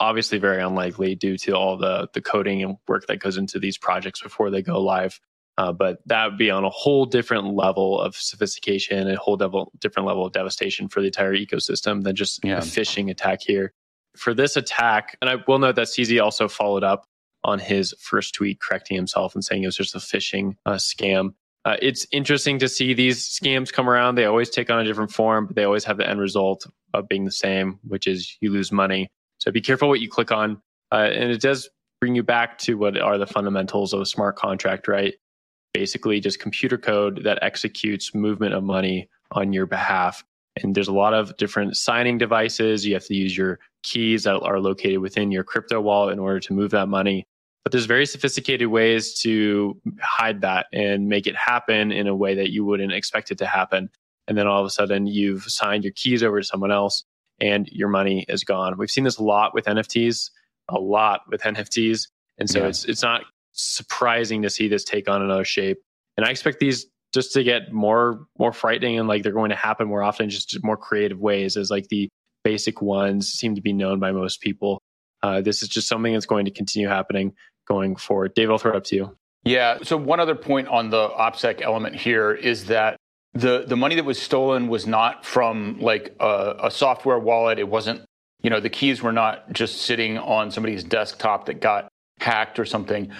Obviously, 0.00 0.38
very 0.38 0.62
unlikely 0.62 1.14
due 1.16 1.36
to 1.38 1.52
all 1.52 1.76
the, 1.76 2.08
the 2.14 2.20
coding 2.20 2.62
and 2.62 2.76
work 2.86 3.06
that 3.08 3.18
goes 3.18 3.36
into 3.36 3.58
these 3.58 3.78
projects 3.78 4.22
before 4.22 4.50
they 4.50 4.62
go 4.62 4.80
live. 4.80 5.18
Uh, 5.58 5.72
but 5.72 5.98
that 6.06 6.26
would 6.26 6.38
be 6.38 6.52
on 6.52 6.64
a 6.64 6.70
whole 6.70 7.04
different 7.04 7.54
level 7.54 8.00
of 8.00 8.14
sophistication, 8.14 9.10
a 9.10 9.16
whole 9.16 9.36
level, 9.36 9.72
different 9.80 10.06
level 10.06 10.24
of 10.24 10.32
devastation 10.32 10.88
for 10.88 11.00
the 11.00 11.08
entire 11.08 11.34
ecosystem 11.34 12.04
than 12.04 12.14
just 12.14 12.44
yeah. 12.44 12.58
a 12.58 12.60
phishing 12.60 13.10
attack 13.10 13.40
here. 13.42 13.72
For 14.16 14.34
this 14.34 14.56
attack, 14.56 15.16
and 15.20 15.28
I 15.28 15.36
will 15.48 15.58
note 15.58 15.74
that 15.74 15.88
CZ 15.88 16.22
also 16.22 16.46
followed 16.46 16.84
up 16.84 17.06
on 17.42 17.58
his 17.58 17.92
first 17.98 18.34
tweet, 18.34 18.60
correcting 18.60 18.96
himself 18.96 19.34
and 19.34 19.44
saying 19.44 19.64
it 19.64 19.66
was 19.66 19.76
just 19.76 19.96
a 19.96 19.98
phishing 19.98 20.54
uh, 20.64 20.74
scam. 20.74 21.34
Uh, 21.64 21.76
it's 21.82 22.06
interesting 22.12 22.58
to 22.58 22.68
see 22.68 22.94
these 22.94 23.28
scams 23.28 23.72
come 23.72 23.90
around. 23.90 24.14
They 24.14 24.24
always 24.24 24.48
take 24.48 24.70
on 24.70 24.78
a 24.78 24.84
different 24.84 25.10
form, 25.10 25.46
but 25.46 25.56
they 25.56 25.64
always 25.64 25.84
have 25.84 25.98
the 25.98 26.08
end 26.08 26.20
result 26.20 26.66
of 26.94 27.08
being 27.08 27.24
the 27.24 27.30
same, 27.30 27.78
which 27.82 28.06
is 28.06 28.36
you 28.40 28.50
lose 28.50 28.72
money. 28.72 29.10
So 29.38 29.50
be 29.50 29.60
careful 29.60 29.88
what 29.88 30.00
you 30.00 30.08
click 30.08 30.32
on. 30.32 30.62
Uh, 30.92 31.10
and 31.12 31.30
it 31.30 31.40
does 31.40 31.68
bring 32.00 32.14
you 32.14 32.22
back 32.22 32.58
to 32.58 32.78
what 32.78 32.98
are 32.98 33.18
the 33.18 33.26
fundamentals 33.26 33.92
of 33.92 34.00
a 34.00 34.06
smart 34.06 34.36
contract, 34.36 34.88
right? 34.88 35.14
basically 35.74 36.20
just 36.20 36.40
computer 36.40 36.78
code 36.78 37.22
that 37.24 37.38
executes 37.42 38.14
movement 38.14 38.54
of 38.54 38.64
money 38.64 39.08
on 39.32 39.52
your 39.52 39.66
behalf. 39.66 40.24
And 40.60 40.74
there's 40.74 40.88
a 40.88 40.92
lot 40.92 41.14
of 41.14 41.36
different 41.36 41.76
signing 41.76 42.18
devices. 42.18 42.84
You 42.84 42.94
have 42.94 43.04
to 43.06 43.14
use 43.14 43.36
your 43.36 43.60
keys 43.84 44.24
that 44.24 44.40
are 44.40 44.58
located 44.58 44.98
within 44.98 45.30
your 45.30 45.44
crypto 45.44 45.80
wallet 45.80 46.12
in 46.12 46.18
order 46.18 46.40
to 46.40 46.52
move 46.52 46.72
that 46.72 46.88
money. 46.88 47.26
But 47.68 47.72
there's 47.72 47.84
very 47.84 48.06
sophisticated 48.06 48.68
ways 48.68 49.12
to 49.20 49.78
hide 50.00 50.40
that 50.40 50.68
and 50.72 51.06
make 51.06 51.26
it 51.26 51.36
happen 51.36 51.92
in 51.92 52.06
a 52.06 52.16
way 52.16 52.34
that 52.36 52.48
you 52.48 52.64
wouldn't 52.64 52.94
expect 52.94 53.30
it 53.30 53.36
to 53.36 53.46
happen. 53.46 53.90
And 54.26 54.38
then 54.38 54.46
all 54.46 54.58
of 54.58 54.66
a 54.66 54.70
sudden 54.70 55.06
you've 55.06 55.42
signed 55.42 55.84
your 55.84 55.92
keys 55.92 56.22
over 56.22 56.40
to 56.40 56.46
someone 56.46 56.72
else 56.72 57.04
and 57.42 57.68
your 57.68 57.90
money 57.90 58.24
is 58.26 58.42
gone. 58.42 58.78
We've 58.78 58.90
seen 58.90 59.04
this 59.04 59.18
a 59.18 59.22
lot 59.22 59.52
with 59.52 59.66
NFTs, 59.66 60.30
a 60.70 60.78
lot 60.78 61.24
with 61.28 61.42
NFTs. 61.42 62.08
And 62.38 62.48
so 62.48 62.60
yeah. 62.60 62.68
it's 62.68 62.86
it's 62.86 63.02
not 63.02 63.24
surprising 63.52 64.40
to 64.44 64.48
see 64.48 64.68
this 64.68 64.82
take 64.82 65.06
on 65.06 65.20
another 65.20 65.44
shape. 65.44 65.76
And 66.16 66.24
I 66.24 66.30
expect 66.30 66.60
these 66.60 66.86
just 67.12 67.34
to 67.34 67.42
get 67.42 67.70
more 67.70 68.24
more 68.38 68.54
frightening 68.54 68.98
and 68.98 69.08
like 69.08 69.24
they're 69.24 69.32
going 69.32 69.50
to 69.50 69.56
happen 69.56 69.88
more 69.88 70.02
often, 70.02 70.30
just 70.30 70.56
more 70.64 70.78
creative 70.78 71.18
ways 71.18 71.58
as 71.58 71.70
like 71.70 71.88
the 71.88 72.08
basic 72.44 72.80
ones 72.80 73.30
seem 73.30 73.54
to 73.56 73.60
be 73.60 73.74
known 73.74 74.00
by 74.00 74.10
most 74.10 74.40
people. 74.40 74.80
Uh, 75.20 75.40
this 75.42 75.62
is 75.64 75.68
just 75.68 75.88
something 75.88 76.12
that's 76.12 76.26
going 76.26 76.44
to 76.46 76.50
continue 76.50 76.88
happening 76.88 77.34
going 77.68 77.96
forward. 77.96 78.34
Dave, 78.34 78.50
I'll 78.50 78.58
throw 78.58 78.72
it 78.72 78.76
up 78.76 78.84
to 78.84 78.96
you. 78.96 79.16
Yeah. 79.44 79.78
So 79.82 79.96
one 79.96 80.20
other 80.20 80.34
point 80.34 80.68
on 80.68 80.90
the 80.90 81.08
OPSEC 81.10 81.62
element 81.62 81.94
here 81.96 82.32
is 82.32 82.66
that 82.66 82.96
the 83.34 83.64
the 83.66 83.76
money 83.76 83.94
that 83.94 84.04
was 84.04 84.20
stolen 84.20 84.68
was 84.68 84.86
not 84.86 85.24
from 85.24 85.78
like 85.80 86.14
a, 86.20 86.54
a 86.64 86.70
software 86.70 87.18
wallet. 87.18 87.58
It 87.58 87.68
wasn't, 87.68 88.02
you 88.42 88.50
know, 88.50 88.60
the 88.60 88.70
keys 88.70 89.02
were 89.02 89.12
not 89.12 89.52
just 89.52 89.82
sitting 89.82 90.18
on 90.18 90.50
somebody's 90.50 90.82
desktop 90.82 91.46
that 91.46 91.60
got 91.60 91.88
hacked 92.20 92.58
or 92.58 92.64
something. 92.64 93.12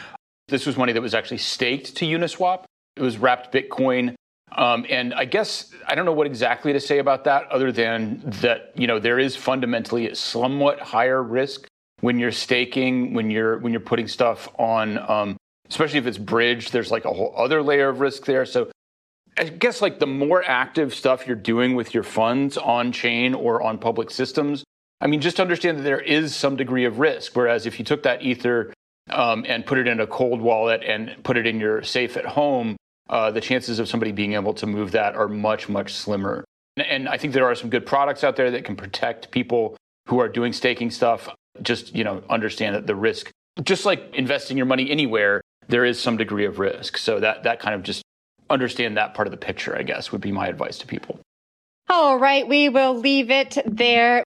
This 0.48 0.66
was 0.66 0.76
money 0.76 0.92
that 0.92 1.02
was 1.02 1.14
actually 1.14 1.38
staked 1.38 1.96
to 1.96 2.06
Uniswap. 2.06 2.64
It 2.96 3.02
was 3.02 3.18
wrapped 3.18 3.52
Bitcoin. 3.52 4.14
Um, 4.50 4.86
and 4.88 5.12
I 5.12 5.26
guess 5.26 5.70
I 5.86 5.94
don't 5.94 6.06
know 6.06 6.12
what 6.12 6.26
exactly 6.26 6.72
to 6.72 6.80
say 6.80 6.98
about 6.98 7.24
that, 7.24 7.46
other 7.48 7.70
than 7.70 8.22
that 8.40 8.72
you 8.74 8.86
know 8.86 8.98
there 8.98 9.18
is 9.18 9.36
fundamentally 9.36 10.08
a 10.08 10.14
somewhat 10.14 10.80
higher 10.80 11.22
risk 11.22 11.67
when 12.00 12.18
you're 12.18 12.32
staking, 12.32 13.14
when 13.14 13.30
you're 13.30 13.58
when 13.58 13.72
you're 13.72 13.80
putting 13.80 14.08
stuff 14.08 14.48
on 14.58 14.98
um, 14.98 15.36
especially 15.68 15.98
if 15.98 16.06
it's 16.06 16.18
bridged, 16.18 16.72
there's 16.72 16.90
like 16.90 17.04
a 17.04 17.12
whole 17.12 17.34
other 17.36 17.62
layer 17.62 17.88
of 17.88 18.00
risk 18.00 18.24
there. 18.24 18.44
So 18.44 18.70
I 19.36 19.44
guess 19.44 19.80
like 19.82 19.98
the 19.98 20.06
more 20.06 20.42
active 20.42 20.94
stuff 20.94 21.26
you're 21.26 21.36
doing 21.36 21.74
with 21.74 21.94
your 21.94 22.02
funds 22.02 22.56
on 22.56 22.92
chain 22.92 23.34
or 23.34 23.62
on 23.62 23.78
public 23.78 24.10
systems, 24.10 24.64
I 25.00 25.06
mean, 25.06 25.20
just 25.20 25.38
understand 25.38 25.78
that 25.78 25.82
there 25.82 26.00
is 26.00 26.34
some 26.34 26.56
degree 26.56 26.84
of 26.84 26.98
risk. 26.98 27.36
Whereas 27.36 27.66
if 27.66 27.78
you 27.78 27.84
took 27.84 28.02
that 28.02 28.22
Ether 28.22 28.72
um, 29.10 29.44
and 29.46 29.64
put 29.64 29.78
it 29.78 29.86
in 29.86 30.00
a 30.00 30.06
cold 30.06 30.40
wallet 30.40 30.82
and 30.82 31.22
put 31.22 31.36
it 31.36 31.46
in 31.46 31.60
your 31.60 31.82
safe 31.82 32.16
at 32.16 32.24
home, 32.24 32.76
uh, 33.08 33.30
the 33.30 33.40
chances 33.40 33.78
of 33.78 33.88
somebody 33.88 34.12
being 34.12 34.34
able 34.34 34.54
to 34.54 34.66
move 34.66 34.92
that 34.92 35.14
are 35.14 35.28
much, 35.28 35.68
much 35.68 35.94
slimmer. 35.94 36.44
And 36.76 37.08
I 37.08 37.16
think 37.16 37.32
there 37.32 37.46
are 37.46 37.54
some 37.54 37.70
good 37.70 37.86
products 37.86 38.22
out 38.22 38.36
there 38.36 38.50
that 38.50 38.64
can 38.64 38.76
protect 38.76 39.30
people 39.30 39.76
who 40.06 40.20
are 40.20 40.28
doing 40.28 40.52
staking 40.52 40.90
stuff. 40.90 41.28
Just, 41.62 41.94
you 41.94 42.04
know, 42.04 42.22
understand 42.28 42.74
that 42.74 42.86
the 42.86 42.94
risk, 42.94 43.30
just 43.62 43.84
like 43.84 44.14
investing 44.14 44.56
your 44.56 44.66
money 44.66 44.90
anywhere, 44.90 45.40
there 45.68 45.84
is 45.84 46.00
some 46.00 46.16
degree 46.16 46.44
of 46.44 46.58
risk. 46.58 46.98
So 46.98 47.20
that, 47.20 47.42
that 47.44 47.60
kind 47.60 47.74
of 47.74 47.82
just 47.82 48.02
understand 48.50 48.96
that 48.96 49.14
part 49.14 49.28
of 49.28 49.32
the 49.32 49.38
picture, 49.38 49.76
I 49.76 49.82
guess, 49.82 50.12
would 50.12 50.20
be 50.20 50.32
my 50.32 50.48
advice 50.48 50.78
to 50.78 50.86
people. 50.86 51.20
All 51.90 52.18
right, 52.18 52.46
we 52.46 52.68
will 52.68 52.94
leave 52.94 53.30
it 53.30 53.56
there. 53.64 54.22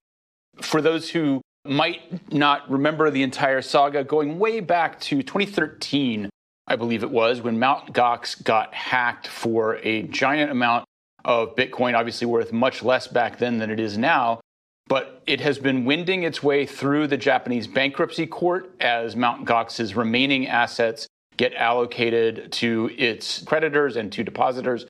For 0.60 0.82
those 0.82 1.10
who 1.10 1.40
might 1.64 2.32
not 2.32 2.68
remember 2.70 3.10
the 3.10 3.22
entire 3.22 3.62
saga, 3.62 4.04
going 4.04 4.38
way 4.38 4.60
back 4.60 5.00
to 5.00 5.22
2013, 5.22 6.28
I 6.66 6.76
believe 6.76 7.02
it 7.02 7.10
was, 7.10 7.40
when 7.40 7.58
Mt. 7.58 7.92
Gox 7.92 8.42
got 8.42 8.74
hacked 8.74 9.28
for 9.28 9.76
a 9.76 10.02
giant 10.02 10.50
amount 10.50 10.84
of 11.24 11.54
Bitcoin, 11.54 11.94
obviously 11.94 12.26
worth 12.26 12.52
much 12.52 12.82
less 12.82 13.06
back 13.06 13.38
then 13.38 13.58
than 13.58 13.70
it 13.70 13.78
is 13.78 13.96
now. 13.96 14.40
But 14.86 15.22
it 15.26 15.40
has 15.40 15.58
been 15.58 15.84
winding 15.84 16.24
its 16.24 16.42
way 16.42 16.66
through 16.66 17.06
the 17.06 17.16
Japanese 17.16 17.66
bankruptcy 17.66 18.26
court 18.26 18.74
as 18.80 19.16
Mt. 19.16 19.44
Gox's 19.44 19.94
remaining 19.94 20.48
assets 20.48 21.06
get 21.36 21.54
allocated 21.54 22.52
to 22.52 22.90
its 22.98 23.42
creditors 23.42 23.96
and 23.96 24.12
to 24.12 24.22
depositors. 24.22 24.86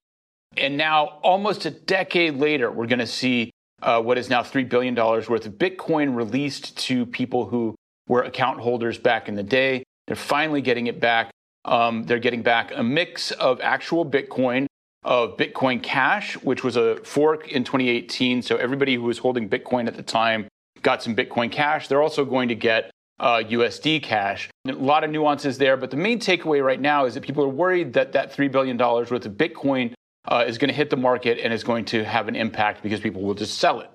And 0.57 0.77
now, 0.77 1.19
almost 1.23 1.65
a 1.67 1.71
decade 1.71 2.37
later, 2.37 2.71
we're 2.71 2.87
going 2.87 2.99
to 2.99 3.07
see 3.07 3.51
uh, 3.83 4.01
what 4.01 4.19
is 4.19 4.29
now 4.29 4.43
$3 4.43 4.69
billion 4.69 4.95
worth 4.95 5.47
of 5.47 5.53
Bitcoin 5.55 6.15
released 6.15 6.77
to 6.79 7.07
people 7.07 7.47
who 7.47 7.75
were 8.09 8.23
account 8.23 8.61
holders 8.61 8.99
back 8.99 9.29
in 9.29 9.35
the 9.35 9.43
day. 9.43 9.83
They're 10.07 10.17
finally 10.17 10.63
getting 10.63 10.87
it 10.89 11.01
back. 11.01 11.31
Um, 11.65 12.05
they're 12.05 12.19
getting 12.19 12.43
back 12.43 12.73
a 12.75 12.83
mix 12.83 13.31
of 13.33 13.61
actual 13.61 14.05
Bitcoin, 14.05 14.67
of 15.05 15.37
Bitcoin 15.37 15.83
Cash, 15.83 16.35
which 16.43 16.63
was 16.63 16.77
a 16.77 16.97
fork 17.05 17.49
in 17.49 17.65
2018. 17.65 18.43
So 18.43 18.57
everybody 18.57 18.95
who 18.95 19.03
was 19.03 19.19
holding 19.19 19.49
Bitcoin 19.49 19.87
at 19.87 19.95
the 19.95 20.03
time 20.03 20.47
got 20.83 21.03
some 21.03 21.15
Bitcoin 21.17 21.51
Cash. 21.51 21.89
They're 21.89 22.03
also 22.03 22.25
going 22.25 22.49
to 22.49 22.55
get 22.55 22.91
uh, 23.19 23.43
USD 23.45 24.03
Cash. 24.03 24.49
A 24.67 24.73
lot 24.73 25.05
of 25.05 25.11
nuances 25.11 25.59
there, 25.59 25.77
but 25.77 25.91
the 25.91 25.97
main 25.97 26.19
takeaway 26.19 26.65
right 26.65 26.81
now 26.81 27.05
is 27.05 27.15
that 27.15 27.23
people 27.23 27.45
are 27.45 27.49
worried 27.49 27.93
that 27.95 28.13
that 28.13 28.35
$3 28.35 28.51
billion 28.51 28.77
worth 28.77 29.13
of 29.13 29.33
Bitcoin 29.33 29.95
uh, 30.29 30.45
is 30.47 30.59
going 30.59 30.69
to 30.69 30.75
hit 30.75 30.91
the 30.91 30.97
market 30.97 31.39
and 31.39 31.53
is 31.53 31.65
going 31.65 31.85
to 31.87 32.05
have 32.05 32.29
an 32.29 32.37
impact 32.37 32.83
because 32.83 33.01
people 33.01 33.23
will 33.23 33.35
just 33.35 33.59
sell 33.59 33.81
it. 33.81 33.91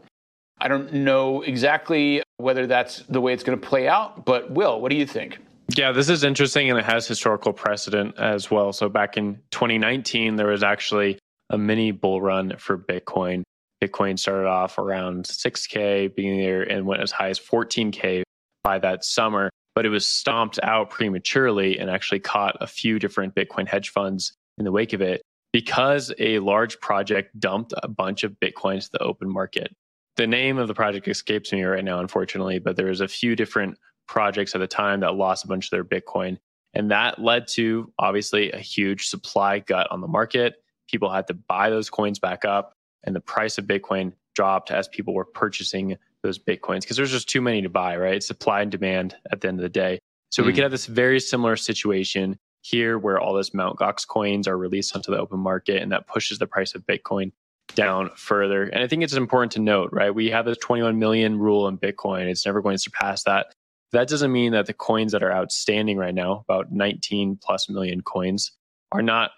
I 0.60 0.68
don't 0.68 0.92
know 0.92 1.42
exactly 1.42 2.24
whether 2.38 2.68
that's 2.68 3.04
the 3.10 3.22
way 3.22 3.34
it's 3.34 3.44
going 3.44 3.60
to 3.60 3.68
play 3.68 3.88
out, 3.88 4.26
but 4.26 4.50
Will, 4.52 4.82
what 4.82 4.90
do 4.90 4.96
you 4.96 5.06
think? 5.06 5.40
Yeah, 5.78 5.92
this 5.92 6.10
is 6.10 6.24
interesting 6.24 6.72
and 6.72 6.80
it 6.80 6.86
has 6.86 7.08
historical 7.08 7.54
precedent 7.54 8.18
as 8.18 8.50
well. 8.50 8.74
So 8.74 8.90
back 8.90 9.16
in 9.16 9.36
2019, 9.52 10.36
there 10.36 10.48
was 10.48 10.64
actually 10.64 11.20
a 11.52 11.58
mini 11.58 11.92
bull 11.92 12.20
run 12.20 12.56
for 12.58 12.80
Bitcoin. 12.80 13.44
Bitcoin 13.84 14.18
started 14.18 14.48
off 14.48 14.80
around 14.80 15.26
6K 15.26 16.16
beginning 16.16 16.40
there 16.40 16.64
and 16.64 16.88
went 16.88 17.04
as 17.04 17.12
high 17.12 17.30
as 17.30 17.40
14K 17.40 18.24
by 18.64 18.80
that 18.80 19.06
summer, 19.06 19.52
but 19.76 19.86
it 19.86 19.90
was 19.90 20.04
stomped 20.04 20.60
out 20.64 20.90
prematurely 20.90 21.78
and 21.78 21.92
actually 21.92 22.22
caught 22.22 22.58
a 22.60 22.66
few 22.66 22.98
different 22.98 23.36
Bitcoin 23.36 23.68
hedge 23.68 23.90
funds 23.90 24.34
in 24.58 24.66
the 24.66 24.72
wake 24.72 24.94
of 24.94 25.02
it 25.02 25.22
because 25.54 26.12
a 26.18 26.40
large 26.40 26.80
project 26.80 27.40
dumped 27.40 27.76
a 27.84 27.88
bunch 27.88 28.24
of 28.24 28.36
Bitcoin 28.44 28.84
to 28.84 28.90
the 28.94 29.04
open 29.04 29.30
market. 29.30 29.72
The 30.16 30.26
name 30.26 30.58
of 30.58 30.68
the 30.68 30.74
project 30.74 31.08
escapes 31.08 31.54
me 31.54 31.62
right 31.62 31.86
now, 31.86 32.00
unfortunately, 32.00 32.58
but 32.58 32.78
there 32.78 32.88
was 32.88 33.02
a 33.02 33.08
few 33.08 33.36
different 33.36 33.78
projects 34.08 34.56
at 34.56 34.60
the 34.60 34.68
time 34.68 35.02
that 35.02 35.16
lost 35.16 35.44
a 35.44 35.48
bunch 35.48 35.66
of 35.66 35.72
their 35.72 35.84
Bitcoin. 35.84 36.38
And 36.74 36.92
that 36.92 37.20
led 37.20 37.48
to 37.50 37.92
obviously 37.98 38.52
a 38.52 38.60
huge 38.60 39.08
supply 39.08 39.60
gut 39.60 39.88
on 39.92 40.02
the 40.02 40.08
market. 40.08 40.56
People 40.90 41.10
had 41.10 41.28
to 41.28 41.34
buy 41.34 41.70
those 41.70 41.90
coins 41.90 42.20
back 42.20 42.46
up, 42.46 42.74
and 43.04 43.16
the 43.16 43.22
price 43.22 43.58
of 43.58 43.66
Bitcoin 43.66 44.14
dropped 44.36 44.72
as 44.72 44.88
people 44.88 45.14
were 45.14 45.26
purchasing 45.26 45.98
those 46.24 46.38
Bitcoins 46.38 46.82
because 46.82 46.98
there's 46.98 47.12
just 47.12 47.30
too 47.30 47.42
many 47.42 47.62
to 47.62 47.70
buy, 47.70 47.98
right? 47.98 48.22
Supply 48.22 48.62
and 48.62 48.72
demand 48.72 49.16
at 49.32 49.42
the 49.42 49.48
end 49.48 49.60
of 49.60 49.64
the 49.64 49.70
day. 49.70 50.00
So 50.30 50.44
mm. 50.44 50.48
we 50.48 50.54
could 50.54 50.64
have 50.64 50.72
this 50.72 50.86
very 50.86 51.20
similar 51.20 51.56
situation 51.56 52.38
here 52.62 53.00
where 53.00 53.20
all 53.20 53.34
this 53.34 53.54
Mt. 53.54 53.78
Gox 53.78 54.06
coins 54.06 54.48
are 54.48 54.58
released 54.58 54.96
onto 54.96 55.12
the 55.12 55.18
open 55.18 55.40
market 55.40 55.82
and 55.82 55.92
that 55.92 56.08
pushes 56.08 56.38
the 56.38 56.48
price 56.48 56.76
of 56.76 56.86
Bitcoin 56.86 57.32
down 57.76 58.10
further. 58.16 58.64
And 58.64 58.84
I 58.84 58.88
think 58.88 59.04
it's 59.04 59.14
important 59.14 59.54
to 59.54 59.60
note, 59.60 59.90
right? 59.92 60.14
We 60.14 60.30
have 60.30 60.46
this 60.46 60.58
21 60.58 61.00
million 61.00 61.38
rule 61.38 61.68
in 61.68 61.78
Bitcoin. 61.78 62.28
It's 62.28 62.46
never 62.46 62.62
going 62.62 62.76
to 62.76 62.82
surpass 62.82 63.24
that. 63.24 63.54
That 63.94 64.08
doesn't 64.08 64.32
mean 64.32 64.52
that 64.52 64.66
the 64.66 64.74
coins 64.74 65.14
that 65.14 65.24
are 65.24 65.32
outstanding 65.32 65.98
right 65.98 66.14
now, 66.14 66.44
about 66.48 66.72
19 66.72 67.40
plus 67.42 67.70
million 67.70 68.02
coins, 68.02 68.52
are 68.92 69.02
not 69.02 69.32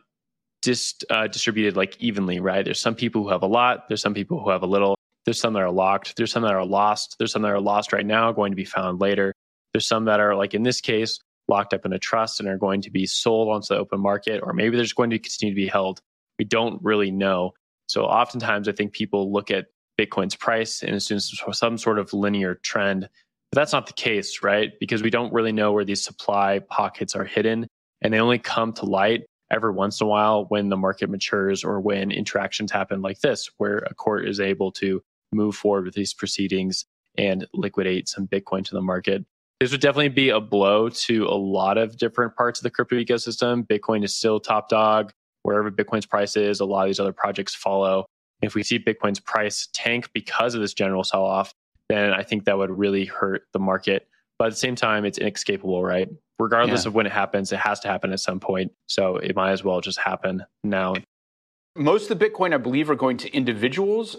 dis, 0.62 0.96
uh, 1.10 1.28
distributed 1.28 1.76
like 1.78 1.96
evenly, 2.00 2.40
right? 2.40 2.66
There's 2.66 2.82
some 2.82 2.96
people 2.96 3.24
who 3.24 3.30
have 3.30 3.44
a 3.44 3.48
lot, 3.48 3.88
there's 3.88 4.02
some 4.02 4.14
people 4.14 4.44
who 4.44 4.50
have 4.50 4.64
a 4.64 4.68
little, 4.68 4.96
there's 5.26 5.40
some 5.40 5.54
that 5.54 5.62
are 5.62 5.72
locked, 5.72 6.18
there's 6.18 6.32
some 6.32 6.44
that 6.44 6.54
are 6.54 6.66
lost, 6.66 7.16
there's 7.20 7.32
some 7.32 7.44
that 7.44 7.52
are 7.52 7.62
lost 7.62 7.94
right 7.94 8.06
now, 8.06 8.32
going 8.32 8.52
to 8.52 8.56
be 8.56 8.66
found 8.66 9.00
later. 9.00 9.34
There's 9.74 9.88
some 9.88 10.06
that 10.06 10.20
are 10.20 10.36
like 10.36 10.54
in 10.54 10.64
this 10.64 10.82
case, 10.82 11.20
locked 11.48 11.74
up 11.74 11.86
in 11.86 11.94
a 11.94 12.00
trust 12.00 12.40
and 12.40 12.48
are 12.48 12.58
going 12.58 12.82
to 12.82 12.92
be 12.92 13.06
sold 13.06 13.50
onto 13.50 13.74
the 13.74 13.80
open 13.80 14.00
market, 14.00 14.42
or 14.44 14.54
maybe 14.54 14.76
they're 14.76 14.86
just 14.86 14.96
going 14.96 15.10
to 15.10 15.20
continue 15.20 15.54
to 15.54 15.62
be 15.62 15.68
held. 15.68 16.00
We 16.38 16.46
don't 16.46 16.82
really 16.84 17.12
know. 17.12 17.54
So 17.88 18.06
oftentimes 18.06 18.70
I 18.70 18.72
think 18.72 18.94
people 18.94 19.34
look 19.34 19.52
at 19.52 19.66
Bitcoin's 20.00 20.36
price 20.36 20.84
and 20.84 20.96
assume 20.96 21.20
some 21.20 21.78
sort 21.78 22.00
of 22.00 22.14
linear 22.14 22.56
trend. 22.56 23.10
But 23.52 23.62
that's 23.62 23.74
not 23.74 23.88
the 23.88 23.94
case, 23.94 24.44
right? 24.44 24.72
Because 24.80 25.02
we 25.02 25.10
don't 25.10 25.34
really 25.34 25.52
know 25.52 25.72
where 25.72 25.86
these 25.86 26.04
supply 26.04 26.60
pockets 26.70 27.16
are 27.16 27.26
hidden 27.26 27.68
and 28.02 28.14
they 28.14 28.20
only 28.20 28.40
come 28.40 28.74
to 28.74 28.86
light 28.86 29.26
every 29.52 29.72
once 29.72 30.00
in 30.00 30.06
a 30.06 30.10
while 30.10 30.46
when 30.50 30.70
the 30.70 30.78
market 30.78 31.10
matures 31.10 31.64
or 31.64 31.80
when 31.80 32.12
interactions 32.12 32.72
happen 32.72 33.02
like 33.02 33.20
this, 33.22 33.50
where 33.58 33.80
a 33.80 33.94
court 33.96 34.28
is 34.28 34.40
able 34.40 34.72
to 34.74 35.02
move 35.32 35.56
forward 35.56 35.86
with 35.86 35.96
these 35.96 36.14
proceedings 36.14 36.86
and 37.18 37.48
liquidate 37.54 38.08
some 38.08 38.28
Bitcoin 38.28 38.64
to 38.64 38.74
the 38.74 38.82
market. 38.82 39.26
This 39.60 39.72
would 39.72 39.82
definitely 39.82 40.10
be 40.10 40.30
a 40.30 40.40
blow 40.40 40.88
to 40.90 41.26
a 41.26 41.36
lot 41.36 41.78
of 41.78 41.98
different 41.98 42.36
parts 42.36 42.60
of 42.60 42.64
the 42.64 42.70
crypto 42.70 42.96
ecosystem. 42.96 43.66
Bitcoin 43.68 44.04
is 44.04 44.16
still 44.16 44.40
top 44.40 44.70
dog. 44.70 45.12
Wherever 45.44 45.72
Bitcoin's 45.72 46.06
price 46.06 46.38
is, 46.38 46.60
a 46.60 46.66
lot 46.66 46.84
of 46.84 46.90
these 46.90 47.00
other 47.00 47.12
projects 47.12 47.56
follow. 47.56 48.06
If 48.42 48.56
we 48.56 48.64
see 48.64 48.80
Bitcoin's 48.80 49.20
price 49.20 49.68
tank 49.74 50.10
because 50.14 50.56
of 50.56 50.62
this 50.62 50.74
general 50.74 51.04
sell 51.04 51.26
off, 51.26 51.54
then 51.90 52.14
I 52.14 52.24
think 52.24 52.46
that 52.46 52.58
would 52.58 52.78
really 52.78 53.06
hurt 53.06 53.44
the 53.52 53.60
market. 53.60 54.08
But 54.38 54.46
at 54.46 54.52
the 54.52 54.58
same 54.58 54.76
time, 54.76 55.04
it's 55.06 55.18
inescapable, 55.18 55.84
right? 55.84 56.10
Regardless 56.40 56.86
yeah. 56.86 56.90
of 56.90 56.96
when 56.96 57.06
it 57.06 57.12
happens, 57.12 57.52
it 57.52 57.60
has 57.60 57.82
to 57.82 57.90
happen 57.90 58.14
at 58.14 58.22
some 58.22 58.40
point. 58.40 58.72
So 58.88 59.18
it 59.18 59.36
might 59.36 59.52
as 59.52 59.64
well 59.64 59.82
just 59.82 60.00
happen 60.00 60.46
now. 60.64 60.96
Most 61.76 62.10
of 62.10 62.18
the 62.18 62.30
Bitcoin, 62.30 62.54
I 62.54 62.58
believe, 62.58 62.90
are 62.90 62.96
going 62.96 63.18
to 63.18 63.36
individuals 63.36 64.16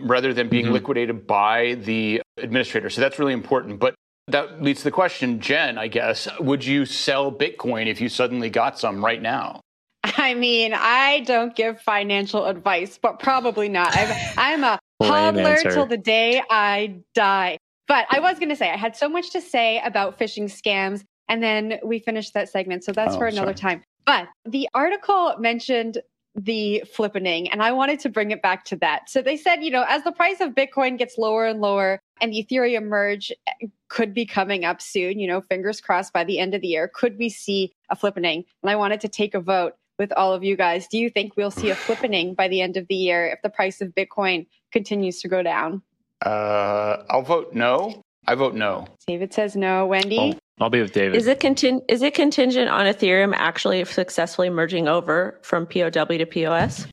rather 0.00 0.32
than 0.32 0.48
being 0.48 0.66
mm-hmm. 0.66 0.74
liquidated 0.74 1.26
by 1.26 1.74
the 1.74 2.22
administrator. 2.36 2.90
So 2.90 3.00
that's 3.00 3.18
really 3.18 3.32
important. 3.32 3.80
But 3.80 3.94
that 4.28 4.62
leads 4.62 4.80
to 4.80 4.84
the 4.84 4.90
question, 4.90 5.40
Jen, 5.40 5.78
I 5.78 5.88
guess, 5.88 6.28
would 6.38 6.64
you 6.64 6.84
sell 6.84 7.32
Bitcoin 7.32 7.86
if 7.86 8.00
you 8.00 8.08
suddenly 8.08 8.50
got 8.50 8.78
some 8.78 9.04
right 9.04 9.22
now? 9.22 9.60
I 10.04 10.34
mean, 10.34 10.72
I 10.74 11.20
don't 11.20 11.54
give 11.54 11.80
financial 11.80 12.46
advice, 12.46 12.98
but 13.00 13.18
probably 13.18 13.68
not. 13.68 13.96
I'm, 13.96 14.32
I'm 14.36 14.64
a 14.64 14.78
hodler 15.02 15.62
till 15.72 15.86
the 15.86 15.96
day 15.96 16.42
I 16.50 17.00
die. 17.14 17.58
But 17.88 18.06
I 18.10 18.20
was 18.20 18.38
going 18.38 18.48
to 18.48 18.56
say, 18.56 18.70
I 18.70 18.76
had 18.76 18.96
so 18.96 19.08
much 19.08 19.30
to 19.30 19.40
say 19.40 19.80
about 19.84 20.18
phishing 20.18 20.44
scams, 20.44 21.04
and 21.28 21.42
then 21.42 21.78
we 21.84 21.98
finished 21.98 22.34
that 22.34 22.48
segment. 22.48 22.84
So 22.84 22.92
that's 22.92 23.14
oh, 23.14 23.18
for 23.18 23.26
another 23.26 23.56
sorry. 23.56 23.76
time. 23.76 23.84
But 24.04 24.28
the 24.44 24.68
article 24.74 25.34
mentioned 25.38 25.98
the 26.34 26.84
flippening, 26.94 27.48
and 27.50 27.62
I 27.62 27.72
wanted 27.72 28.00
to 28.00 28.08
bring 28.08 28.30
it 28.30 28.42
back 28.42 28.64
to 28.66 28.76
that. 28.76 29.08
So 29.08 29.22
they 29.22 29.36
said, 29.36 29.62
you 29.62 29.70
know, 29.70 29.84
as 29.88 30.04
the 30.04 30.12
price 30.12 30.40
of 30.40 30.54
Bitcoin 30.54 30.98
gets 30.98 31.16
lower 31.16 31.46
and 31.46 31.60
lower, 31.60 32.00
and 32.20 32.32
the 32.32 32.44
Ethereum 32.44 32.84
merge 32.84 33.32
eh, 33.46 33.66
could 33.88 34.12
be 34.12 34.26
coming 34.26 34.64
up 34.64 34.80
soon, 34.82 35.18
you 35.18 35.26
know, 35.26 35.40
fingers 35.40 35.80
crossed 35.80 36.12
by 36.12 36.24
the 36.24 36.38
end 36.38 36.54
of 36.54 36.60
the 36.60 36.68
year, 36.68 36.90
could 36.92 37.16
we 37.18 37.28
see 37.28 37.72
a 37.90 37.96
flippening? 37.96 38.44
And 38.62 38.70
I 38.70 38.76
wanted 38.76 39.00
to 39.02 39.08
take 39.08 39.34
a 39.34 39.40
vote 39.40 39.74
with 39.98 40.12
all 40.12 40.34
of 40.34 40.44
you 40.44 40.56
guys. 40.56 40.86
Do 40.88 40.98
you 40.98 41.08
think 41.08 41.36
we'll 41.36 41.50
see 41.50 41.70
a 41.70 41.74
flippening 41.74 42.36
by 42.36 42.48
the 42.48 42.60
end 42.60 42.76
of 42.76 42.86
the 42.88 42.94
year 42.94 43.26
if 43.26 43.40
the 43.42 43.48
price 43.48 43.80
of 43.80 43.94
Bitcoin 43.94 44.46
continues 44.76 45.20
to 45.22 45.28
go 45.28 45.42
down? 45.42 45.80
Uh, 46.24 47.02
I'll 47.08 47.22
vote 47.22 47.54
no. 47.54 48.02
I 48.26 48.34
vote 48.34 48.54
no. 48.54 48.86
David 49.06 49.32
says 49.32 49.56
no. 49.56 49.86
Wendy? 49.86 50.18
I'll, 50.18 50.34
I'll 50.60 50.70
be 50.70 50.82
with 50.82 50.92
David. 50.92 51.16
Is 51.16 51.26
it, 51.26 51.40
contin- 51.40 51.82
is 51.88 52.02
it 52.02 52.14
contingent 52.14 52.68
on 52.68 52.84
Ethereum 52.86 53.32
actually 53.34 53.84
successfully 53.84 54.50
merging 54.50 54.86
over 54.88 55.38
from 55.42 55.66
POW 55.66 55.88
to 55.90 56.26
POS? 56.26 56.86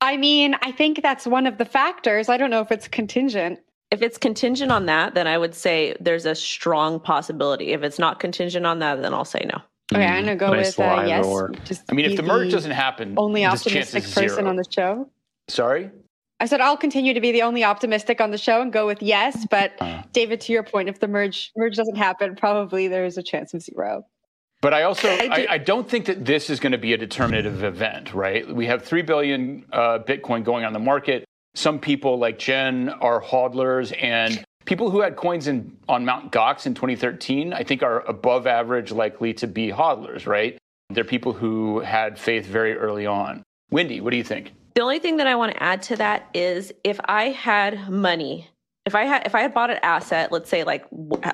I 0.00 0.16
mean, 0.16 0.56
I 0.62 0.72
think 0.72 1.02
that's 1.02 1.26
one 1.26 1.46
of 1.46 1.58
the 1.58 1.64
factors. 1.64 2.28
I 2.28 2.36
don't 2.36 2.50
know 2.50 2.60
if 2.60 2.72
it's 2.72 2.88
contingent. 2.88 3.60
If 3.92 4.02
it's 4.02 4.18
contingent 4.18 4.72
on 4.72 4.86
that, 4.86 5.14
then 5.14 5.28
I 5.28 5.38
would 5.38 5.54
say 5.54 5.94
there's 6.00 6.26
a 6.26 6.34
strong 6.34 6.98
possibility. 6.98 7.72
If 7.72 7.82
it's 7.82 7.98
not 8.00 8.18
contingent 8.18 8.66
on 8.66 8.80
that, 8.80 9.00
then 9.00 9.14
I'll 9.14 9.24
say 9.24 9.46
no. 9.46 9.60
Okay, 9.94 10.04
I'm 10.04 10.24
gonna 10.24 10.34
go 10.34 10.52
Nice 10.52 10.76
with 10.76 10.86
uh, 10.86 11.04
yes. 11.06 11.24
or- 11.24 11.52
Just 11.64 11.84
I 11.88 11.94
mean, 11.94 12.06
if 12.06 12.16
the 12.16 12.24
merge 12.24 12.50
doesn't 12.50 12.72
happen, 12.72 13.14
only 13.16 13.44
this 13.44 13.62
chance 13.62 13.88
optimistic 13.94 14.02
person 14.14 14.38
zero. 14.38 14.48
on 14.48 14.56
the 14.56 14.64
show. 14.68 15.08
Sorry. 15.48 15.90
I 16.38 16.46
said 16.46 16.60
I'll 16.60 16.76
continue 16.76 17.14
to 17.14 17.20
be 17.20 17.32
the 17.32 17.42
only 17.42 17.64
optimistic 17.64 18.20
on 18.20 18.30
the 18.30 18.38
show 18.38 18.60
and 18.60 18.72
go 18.72 18.86
with 18.86 19.02
yes. 19.02 19.46
But 19.50 19.72
Uh. 19.80 20.02
David, 20.12 20.40
to 20.42 20.52
your 20.52 20.62
point, 20.62 20.88
if 20.88 21.00
the 21.00 21.08
merge 21.08 21.50
merge 21.56 21.76
doesn't 21.76 21.96
happen, 21.96 22.36
probably 22.36 22.88
there's 22.88 23.16
a 23.16 23.22
chance 23.22 23.54
of 23.54 23.62
zero. 23.62 24.04
But 24.62 24.74
I 24.74 24.82
also 24.82 25.08
I 25.08 25.28
I, 25.30 25.36
do- 25.36 25.46
I, 25.50 25.58
don't 25.58 25.88
think 25.88 26.06
that 26.06 26.24
this 26.24 26.48
is 26.48 26.60
going 26.60 26.72
to 26.72 26.78
be 26.78 26.92
a 26.94 26.96
determinative 26.96 27.62
event, 27.62 28.14
right? 28.14 28.46
We 28.52 28.66
have 28.66 28.82
three 28.82 29.02
billion 29.02 29.64
uh, 29.72 29.98
Bitcoin 30.00 30.44
going 30.44 30.64
on 30.64 30.72
the 30.72 30.78
market. 30.78 31.24
Some 31.54 31.78
people 31.78 32.18
like 32.18 32.38
Jen 32.38 32.88
are 32.88 33.20
hodlers, 33.20 33.94
and 34.02 34.44
people 34.64 34.90
who 34.90 35.00
had 35.00 35.16
coins 35.16 35.46
in 35.46 35.76
on 35.88 36.04
Mount 36.04 36.32
Gox 36.32 36.66
in 36.66 36.74
2013, 36.74 37.52
I 37.52 37.62
think, 37.64 37.82
are 37.82 38.00
above 38.06 38.46
average 38.46 38.92
likely 38.92 39.32
to 39.34 39.46
be 39.46 39.68
hodlers, 39.70 40.26
right? 40.26 40.58
They're 40.90 41.04
people 41.04 41.32
who 41.32 41.80
had 41.80 42.18
faith 42.18 42.46
very 42.46 42.76
early 42.76 43.06
on. 43.06 43.42
Wendy, 43.70 44.00
what 44.00 44.10
do 44.10 44.16
you 44.16 44.24
think? 44.24 44.52
The 44.76 44.82
only 44.82 44.98
thing 44.98 45.16
that 45.16 45.26
I 45.26 45.34
want 45.36 45.54
to 45.54 45.62
add 45.62 45.80
to 45.84 45.96
that 45.96 46.28
is 46.34 46.70
if 46.84 47.00
I 47.06 47.30
had 47.30 47.88
money, 47.88 48.46
if 48.84 48.94
I 48.94 49.04
had 49.04 49.26
if 49.26 49.34
I 49.34 49.40
had 49.40 49.54
bought 49.54 49.70
an 49.70 49.78
asset, 49.82 50.30
let's 50.30 50.50
say 50.50 50.64
like 50.64 50.84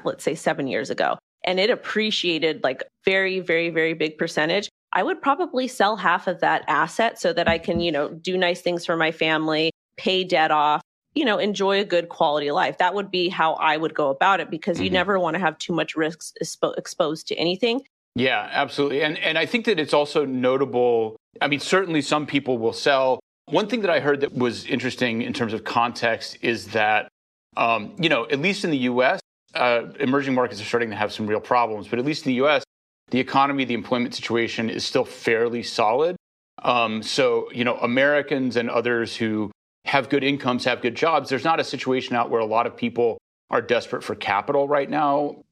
let's 0.05 0.23
say 0.23 0.37
7 0.37 0.69
years 0.69 0.91
ago, 0.91 1.19
and 1.43 1.59
it 1.59 1.69
appreciated 1.69 2.63
like 2.63 2.85
very 3.05 3.41
very 3.41 3.69
very 3.71 3.95
big 3.95 4.17
percentage, 4.17 4.69
I 4.93 5.03
would 5.03 5.21
probably 5.21 5.67
sell 5.67 5.97
half 5.97 6.29
of 6.29 6.39
that 6.39 6.65
asset 6.69 7.19
so 7.21 7.33
that 7.33 7.49
I 7.49 7.59
can, 7.59 7.81
you 7.81 7.91
know, 7.91 8.11
do 8.11 8.39
nice 8.39 8.61
things 8.61 8.87
for 8.87 8.97
my 8.97 9.11
family, 9.11 9.73
pay 9.97 10.23
debt 10.23 10.53
off, 10.53 10.81
you 11.17 11.25
know, 11.25 11.39
enjoy 11.39 11.81
a 11.81 11.85
good 11.85 12.11
quality 12.11 12.53
life. 12.53 12.79
That 12.79 12.95
would 12.95 13.11
be 13.11 13.29
how 13.29 13.55
I 13.55 13.77
would 13.77 13.93
go 13.93 14.11
about 14.11 14.39
it 14.39 14.51
because 14.51 14.81
you 14.81 14.89
Mhm. 14.89 14.93
never 14.93 15.19
want 15.19 15.35
to 15.35 15.41
have 15.41 15.59
too 15.59 15.73
much 15.73 15.97
risks 15.97 16.33
expo- 16.41 16.79
exposed 16.79 17.27
to 17.27 17.35
anything. 17.35 17.83
Yeah, 18.15 18.49
absolutely. 18.53 19.03
And 19.03 19.19
and 19.19 19.37
I 19.37 19.47
think 19.47 19.65
that 19.65 19.81
it's 19.81 19.95
also 19.95 20.25
notable. 20.25 21.17
I 21.41 21.49
mean, 21.49 21.59
certainly 21.59 22.03
some 22.03 22.25
people 22.25 22.57
will 22.57 22.73
sell. 22.73 23.19
One 23.47 23.67
thing 23.67 23.81
that 23.83 23.91
I 23.91 24.01
heard 24.01 24.21
that 24.21 24.35
was 24.35 24.67
interesting 24.67 25.23
in 25.23 25.33
terms 25.33 25.53
of 25.53 25.65
context 25.65 26.39
is 26.43 26.69
that, 26.69 27.09
um, 27.57 27.95
you 27.99 28.09
know, 28.09 28.27
at 28.31 28.41
least 28.41 28.65
in 28.65 28.71
the 28.71 28.79
U.S., 28.79 29.21
uh, 29.55 29.83
emerging 30.01 30.35
markets 30.35 30.61
are 30.61 30.65
starting 30.65 30.91
to 30.91 30.97
have 30.97 31.13
some 31.13 31.27
real 31.27 31.41
problems. 31.41 31.89
But 31.89 31.99
at 31.99 32.05
least 32.05 32.25
in 32.25 32.31
the 32.31 32.37
U.S., 32.37 32.65
the 33.11 33.21
economy, 33.21 33.65
the 33.65 33.75
employment 33.75 34.15
situation 34.15 34.71
is 34.71 34.85
still 34.85 35.05
fairly 35.05 35.63
solid. 35.63 36.17
Um, 36.63 37.03
so, 37.03 37.51
you 37.53 37.65
know, 37.65 37.77
Americans 37.77 38.57
and 38.57 38.71
others 38.71 39.17
who 39.17 39.51
have 39.85 40.09
good 40.09 40.25
incomes, 40.25 40.65
have 40.65 40.81
good 40.81 40.95
jobs. 40.95 41.29
There's 41.29 41.45
not 41.45 41.61
a 41.61 41.65
situation 41.65 42.17
out 42.17 42.31
where 42.31 42.41
a 42.41 42.47
lot 42.47 42.67
of 42.67 42.77
people 42.77 43.19
are 43.51 43.61
desperate 43.61 44.03
for 44.03 44.15
capital 44.15 44.67
right 44.67 44.89
now 44.89 45.43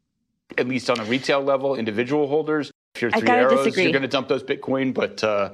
at 0.58 0.68
least 0.68 0.90
on 0.90 0.98
the 0.98 1.04
retail 1.04 1.42
level, 1.42 1.76
individual 1.76 2.28
holders. 2.28 2.70
If 2.94 3.02
you're 3.02 3.10
three 3.10 3.28
arrows, 3.28 3.64
disagree. 3.64 3.84
you're 3.84 3.92
going 3.92 4.02
to 4.02 4.08
dump 4.08 4.28
those 4.28 4.42
Bitcoin, 4.42 4.92
but 4.92 5.22
uh, 5.22 5.50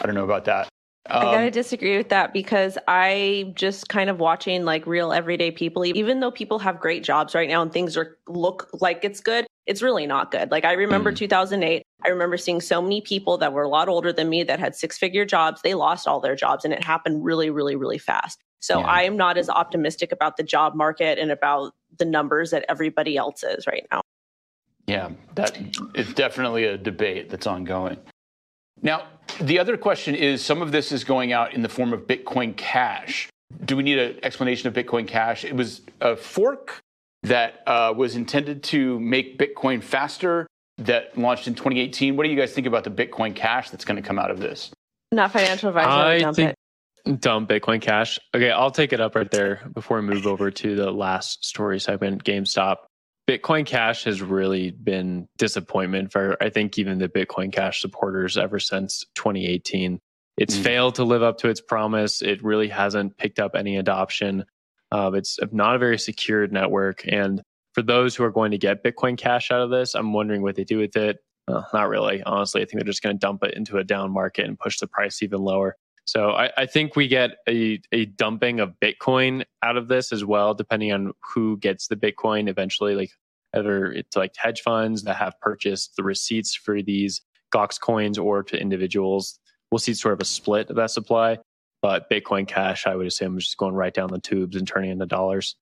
I 0.00 0.06
don't 0.06 0.14
know 0.14 0.24
about 0.24 0.44
that. 0.46 0.68
I 1.06 1.24
gotta 1.24 1.46
Um, 1.46 1.50
disagree 1.50 1.96
with 1.98 2.08
that 2.08 2.32
because 2.32 2.78
I 2.88 3.52
just 3.56 3.88
kind 3.88 4.08
of 4.08 4.20
watching 4.20 4.64
like 4.64 4.86
real 4.86 5.12
everyday 5.12 5.50
people, 5.50 5.84
even 5.84 6.20
though 6.20 6.30
people 6.30 6.58
have 6.60 6.80
great 6.80 7.04
jobs 7.04 7.34
right 7.34 7.48
now 7.48 7.60
and 7.60 7.70
things 7.72 7.96
are 7.96 8.16
look 8.26 8.70
like 8.80 9.04
it's 9.04 9.20
good, 9.20 9.46
it's 9.66 9.82
really 9.82 10.06
not 10.06 10.30
good. 10.30 10.50
Like 10.50 10.64
I 10.64 10.72
remember 10.72 11.12
Mm. 11.12 11.16
2008, 11.16 11.82
I 12.04 12.08
remember 12.08 12.38
seeing 12.38 12.60
so 12.60 12.80
many 12.80 13.02
people 13.02 13.36
that 13.38 13.52
were 13.52 13.62
a 13.62 13.68
lot 13.68 13.88
older 13.88 14.12
than 14.12 14.30
me 14.30 14.44
that 14.44 14.58
had 14.58 14.74
six 14.74 14.96
figure 14.96 15.26
jobs. 15.26 15.60
They 15.62 15.74
lost 15.74 16.08
all 16.08 16.20
their 16.20 16.36
jobs 16.36 16.64
and 16.64 16.72
it 16.72 16.82
happened 16.82 17.22
really, 17.24 17.50
really, 17.50 17.76
really 17.76 17.98
fast. 17.98 18.40
So 18.60 18.80
Yeah. 18.80 18.86
I 18.86 19.02
am 19.02 19.16
not 19.16 19.36
as 19.36 19.50
optimistic 19.50 20.10
about 20.10 20.38
the 20.38 20.42
job 20.42 20.74
market 20.74 21.18
and 21.18 21.30
about 21.30 21.74
the 21.98 22.06
numbers 22.06 22.50
that 22.50 22.64
everybody 22.68 23.16
else 23.18 23.42
is 23.42 23.66
right 23.66 23.86
now. 23.92 24.00
yeah, 24.86 25.10
that 25.34 25.58
is 25.94 26.12
definitely 26.14 26.64
a 26.64 26.76
debate 26.76 27.30
that's 27.30 27.46
ongoing. 27.46 27.96
Now, 28.84 29.06
the 29.40 29.58
other 29.58 29.76
question 29.76 30.14
is 30.14 30.44
some 30.44 30.62
of 30.62 30.70
this 30.70 30.92
is 30.92 31.02
going 31.02 31.32
out 31.32 31.54
in 31.54 31.62
the 31.62 31.68
form 31.68 31.92
of 31.92 32.02
Bitcoin 32.02 32.56
Cash. 32.56 33.28
Do 33.64 33.76
we 33.76 33.82
need 33.82 33.98
an 33.98 34.18
explanation 34.22 34.68
of 34.68 34.74
Bitcoin 34.74 35.08
Cash? 35.08 35.44
It 35.44 35.56
was 35.56 35.80
a 36.00 36.14
fork 36.14 36.80
that 37.22 37.62
uh, 37.66 37.94
was 37.96 38.14
intended 38.14 38.62
to 38.64 39.00
make 39.00 39.38
Bitcoin 39.38 39.82
faster 39.82 40.46
that 40.78 41.16
launched 41.16 41.48
in 41.48 41.54
2018. 41.54 42.16
What 42.16 42.24
do 42.24 42.30
you 42.30 42.36
guys 42.36 42.52
think 42.52 42.66
about 42.66 42.84
the 42.84 42.90
Bitcoin 42.90 43.34
Cash 43.34 43.70
that's 43.70 43.84
going 43.84 43.96
to 43.96 44.06
come 44.06 44.18
out 44.18 44.30
of 44.30 44.38
this? 44.38 44.70
Not 45.10 45.32
financial 45.32 45.70
advisor. 45.70 45.88
I 45.88 46.14
I 46.14 46.18
dump 46.18 46.36
think 46.36 46.54
it. 47.06 47.20
dump 47.20 47.48
Bitcoin 47.48 47.80
Cash. 47.80 48.18
Okay, 48.34 48.50
I'll 48.50 48.70
take 48.70 48.92
it 48.92 49.00
up 49.00 49.14
right 49.14 49.30
there 49.30 49.62
before 49.72 50.00
we 50.00 50.02
move 50.06 50.26
over 50.26 50.50
to 50.50 50.76
the 50.76 50.90
last 50.90 51.44
story 51.44 51.80
segment, 51.80 52.24
GameStop. 52.24 52.76
Bitcoin 53.28 53.64
Cash 53.64 54.04
has 54.04 54.20
really 54.20 54.70
been 54.70 55.26
disappointment 55.38 56.12
for 56.12 56.36
I 56.42 56.50
think 56.50 56.78
even 56.78 56.98
the 56.98 57.08
Bitcoin 57.08 57.52
Cash 57.52 57.80
supporters 57.80 58.36
ever 58.36 58.58
since 58.58 59.04
2018. 59.14 59.98
It's 60.36 60.56
Mm. 60.58 60.62
failed 60.62 60.94
to 60.96 61.04
live 61.04 61.22
up 61.22 61.38
to 61.38 61.48
its 61.48 61.60
promise. 61.60 62.20
It 62.20 62.42
really 62.44 62.68
hasn't 62.68 63.16
picked 63.16 63.38
up 63.38 63.54
any 63.54 63.76
adoption. 63.78 64.44
Uh, 64.92 65.12
it's 65.14 65.38
not 65.52 65.76
a 65.76 65.78
very 65.78 65.98
secured 65.98 66.52
network. 66.52 67.02
And 67.06 67.40
for 67.72 67.82
those 67.82 68.14
who 68.14 68.24
are 68.24 68.30
going 68.30 68.50
to 68.50 68.58
get 68.58 68.84
Bitcoin 68.84 69.16
Cash 69.16 69.50
out 69.50 69.60
of 69.60 69.70
this, 69.70 69.94
I'm 69.94 70.12
wondering 70.12 70.42
what 70.42 70.56
they 70.56 70.64
do 70.64 70.78
with 70.78 70.96
it. 70.96 71.18
Uh, 71.48 71.62
not 71.72 71.88
really, 71.88 72.22
honestly. 72.24 72.62
I 72.62 72.64
think 72.64 72.74
they're 72.74 72.84
just 72.90 73.02
going 73.02 73.16
to 73.16 73.20
dump 73.20 73.42
it 73.44 73.54
into 73.54 73.78
a 73.78 73.84
down 73.84 74.12
market 74.12 74.46
and 74.46 74.58
push 74.58 74.78
the 74.78 74.86
price 74.86 75.22
even 75.22 75.40
lower. 75.40 75.76
So 76.06 76.32
I, 76.32 76.50
I 76.56 76.66
think 76.66 76.96
we 76.96 77.08
get 77.08 77.36
a, 77.48 77.80
a 77.92 78.04
dumping 78.06 78.60
of 78.60 78.74
Bitcoin 78.80 79.44
out 79.62 79.76
of 79.76 79.88
this 79.88 80.12
as 80.12 80.24
well, 80.24 80.54
depending 80.54 80.92
on 80.92 81.12
who 81.34 81.56
gets 81.58 81.86
the 81.88 81.96
Bitcoin 81.96 82.48
eventually. 82.48 82.94
Like 82.94 83.10
either 83.54 83.90
it's 83.92 84.16
like 84.16 84.34
hedge 84.36 84.60
funds 84.60 85.02
that 85.04 85.16
have 85.16 85.38
purchased 85.40 85.96
the 85.96 86.02
receipts 86.02 86.54
for 86.54 86.82
these 86.82 87.22
Gox 87.54 87.80
coins 87.80 88.18
or 88.18 88.42
to 88.42 88.60
individuals. 88.60 89.38
We'll 89.70 89.78
see 89.78 89.94
sort 89.94 90.14
of 90.14 90.20
a 90.20 90.24
split 90.24 90.70
of 90.70 90.76
that 90.76 90.90
supply. 90.90 91.38
But 91.80 92.08
Bitcoin 92.10 92.46
Cash, 92.48 92.86
I 92.86 92.96
would 92.96 93.06
assume, 93.06 93.36
is 93.38 93.44
just 93.44 93.56
going 93.58 93.74
right 93.74 93.92
down 93.92 94.10
the 94.10 94.18
tubes 94.20 94.56
and 94.56 94.66
turning 94.66 94.90
into 94.90 95.06
dollars. 95.06 95.56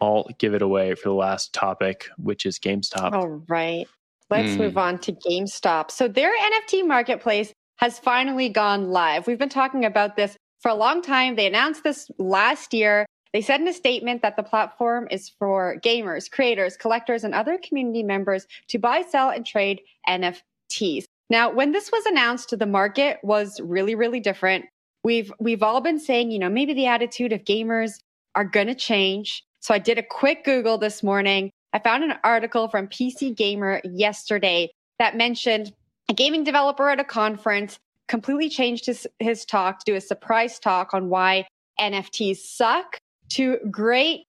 I'll 0.00 0.26
give 0.38 0.54
it 0.54 0.62
away 0.62 0.94
for 0.94 1.08
the 1.08 1.14
last 1.14 1.52
topic, 1.52 2.08
which 2.18 2.44
is 2.46 2.58
GameStop. 2.58 3.12
All 3.12 3.42
right. 3.48 3.86
Let's 4.28 4.54
Hmm. 4.54 4.62
move 4.62 4.76
on 4.78 4.98
to 5.00 5.12
GameStop. 5.12 5.90
So 5.90 6.08
their 6.08 6.32
NFT 6.36 6.86
marketplace 6.86 7.52
has 7.76 7.98
finally 7.98 8.48
gone 8.48 8.90
live. 8.90 9.26
We've 9.26 9.38
been 9.38 9.48
talking 9.48 9.84
about 9.84 10.16
this 10.16 10.36
for 10.60 10.70
a 10.70 10.74
long 10.74 11.02
time. 11.02 11.36
They 11.36 11.46
announced 11.46 11.84
this 11.84 12.10
last 12.18 12.72
year. 12.72 13.06
They 13.32 13.42
said 13.42 13.60
in 13.60 13.68
a 13.68 13.72
statement 13.72 14.22
that 14.22 14.36
the 14.36 14.42
platform 14.42 15.08
is 15.10 15.28
for 15.38 15.76
gamers, 15.84 16.30
creators, 16.30 16.76
collectors, 16.76 17.22
and 17.22 17.34
other 17.34 17.58
community 17.62 18.02
members 18.02 18.46
to 18.68 18.78
buy, 18.78 19.02
sell, 19.02 19.30
and 19.30 19.44
trade 19.44 19.80
NFTs. 20.08 21.04
Now, 21.28 21.52
when 21.52 21.72
this 21.72 21.90
was 21.92 22.06
announced, 22.06 22.56
the 22.56 22.66
market 22.66 23.18
was 23.22 23.60
really, 23.60 23.94
really 23.94 24.20
different. 24.20 24.64
We've 25.04 25.32
we've 25.38 25.62
all 25.62 25.80
been 25.80 25.98
saying, 25.98 26.30
you 26.30 26.38
know, 26.38 26.48
maybe 26.48 26.72
the 26.72 26.86
attitude 26.86 27.32
of 27.32 27.44
gamers 27.44 27.98
are 28.34 28.44
going 28.44 28.68
to 28.68 28.74
change. 28.74 29.42
So 29.60 29.74
I 29.74 29.78
did 29.78 29.98
a 29.98 30.02
quick 30.02 30.44
Google 30.44 30.78
this 30.78 31.02
morning. 31.02 31.50
I 31.72 31.78
found 31.78 32.04
an 32.04 32.14
article 32.24 32.68
from 32.68 32.86
PC 32.86 33.36
Gamer 33.36 33.80
yesterday 33.84 34.70
that 34.98 35.16
mentioned 35.16 35.72
a 36.08 36.14
gaming 36.14 36.44
developer 36.44 36.88
at 36.88 37.00
a 37.00 37.04
conference 37.04 37.78
completely 38.08 38.48
changed 38.48 38.86
his, 38.86 39.06
his 39.18 39.44
talk 39.44 39.80
to 39.80 39.84
do 39.92 39.96
a 39.96 40.00
surprise 40.00 40.58
talk 40.58 40.94
on 40.94 41.08
why 41.08 41.46
NFTs 41.80 42.38
suck 42.38 42.98
to 43.30 43.58
great 43.70 44.24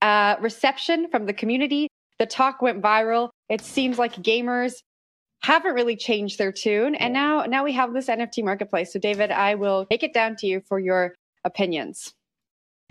uh, 0.00 0.36
reception 0.40 1.08
from 1.10 1.26
the 1.26 1.32
community. 1.32 1.88
The 2.18 2.26
talk 2.26 2.62
went 2.62 2.82
viral. 2.82 3.30
It 3.48 3.60
seems 3.60 3.98
like 3.98 4.14
gamers 4.14 4.74
haven't 5.42 5.74
really 5.74 5.96
changed 5.96 6.38
their 6.38 6.52
tune. 6.52 6.94
And 6.94 7.12
now, 7.12 7.42
now 7.42 7.64
we 7.64 7.72
have 7.72 7.92
this 7.92 8.08
NFT 8.08 8.44
marketplace. 8.44 8.92
So 8.92 8.98
David, 8.98 9.30
I 9.30 9.54
will 9.54 9.86
take 9.86 10.02
it 10.02 10.12
down 10.12 10.36
to 10.36 10.46
you 10.46 10.62
for 10.66 10.78
your 10.78 11.14
opinions. 11.44 12.12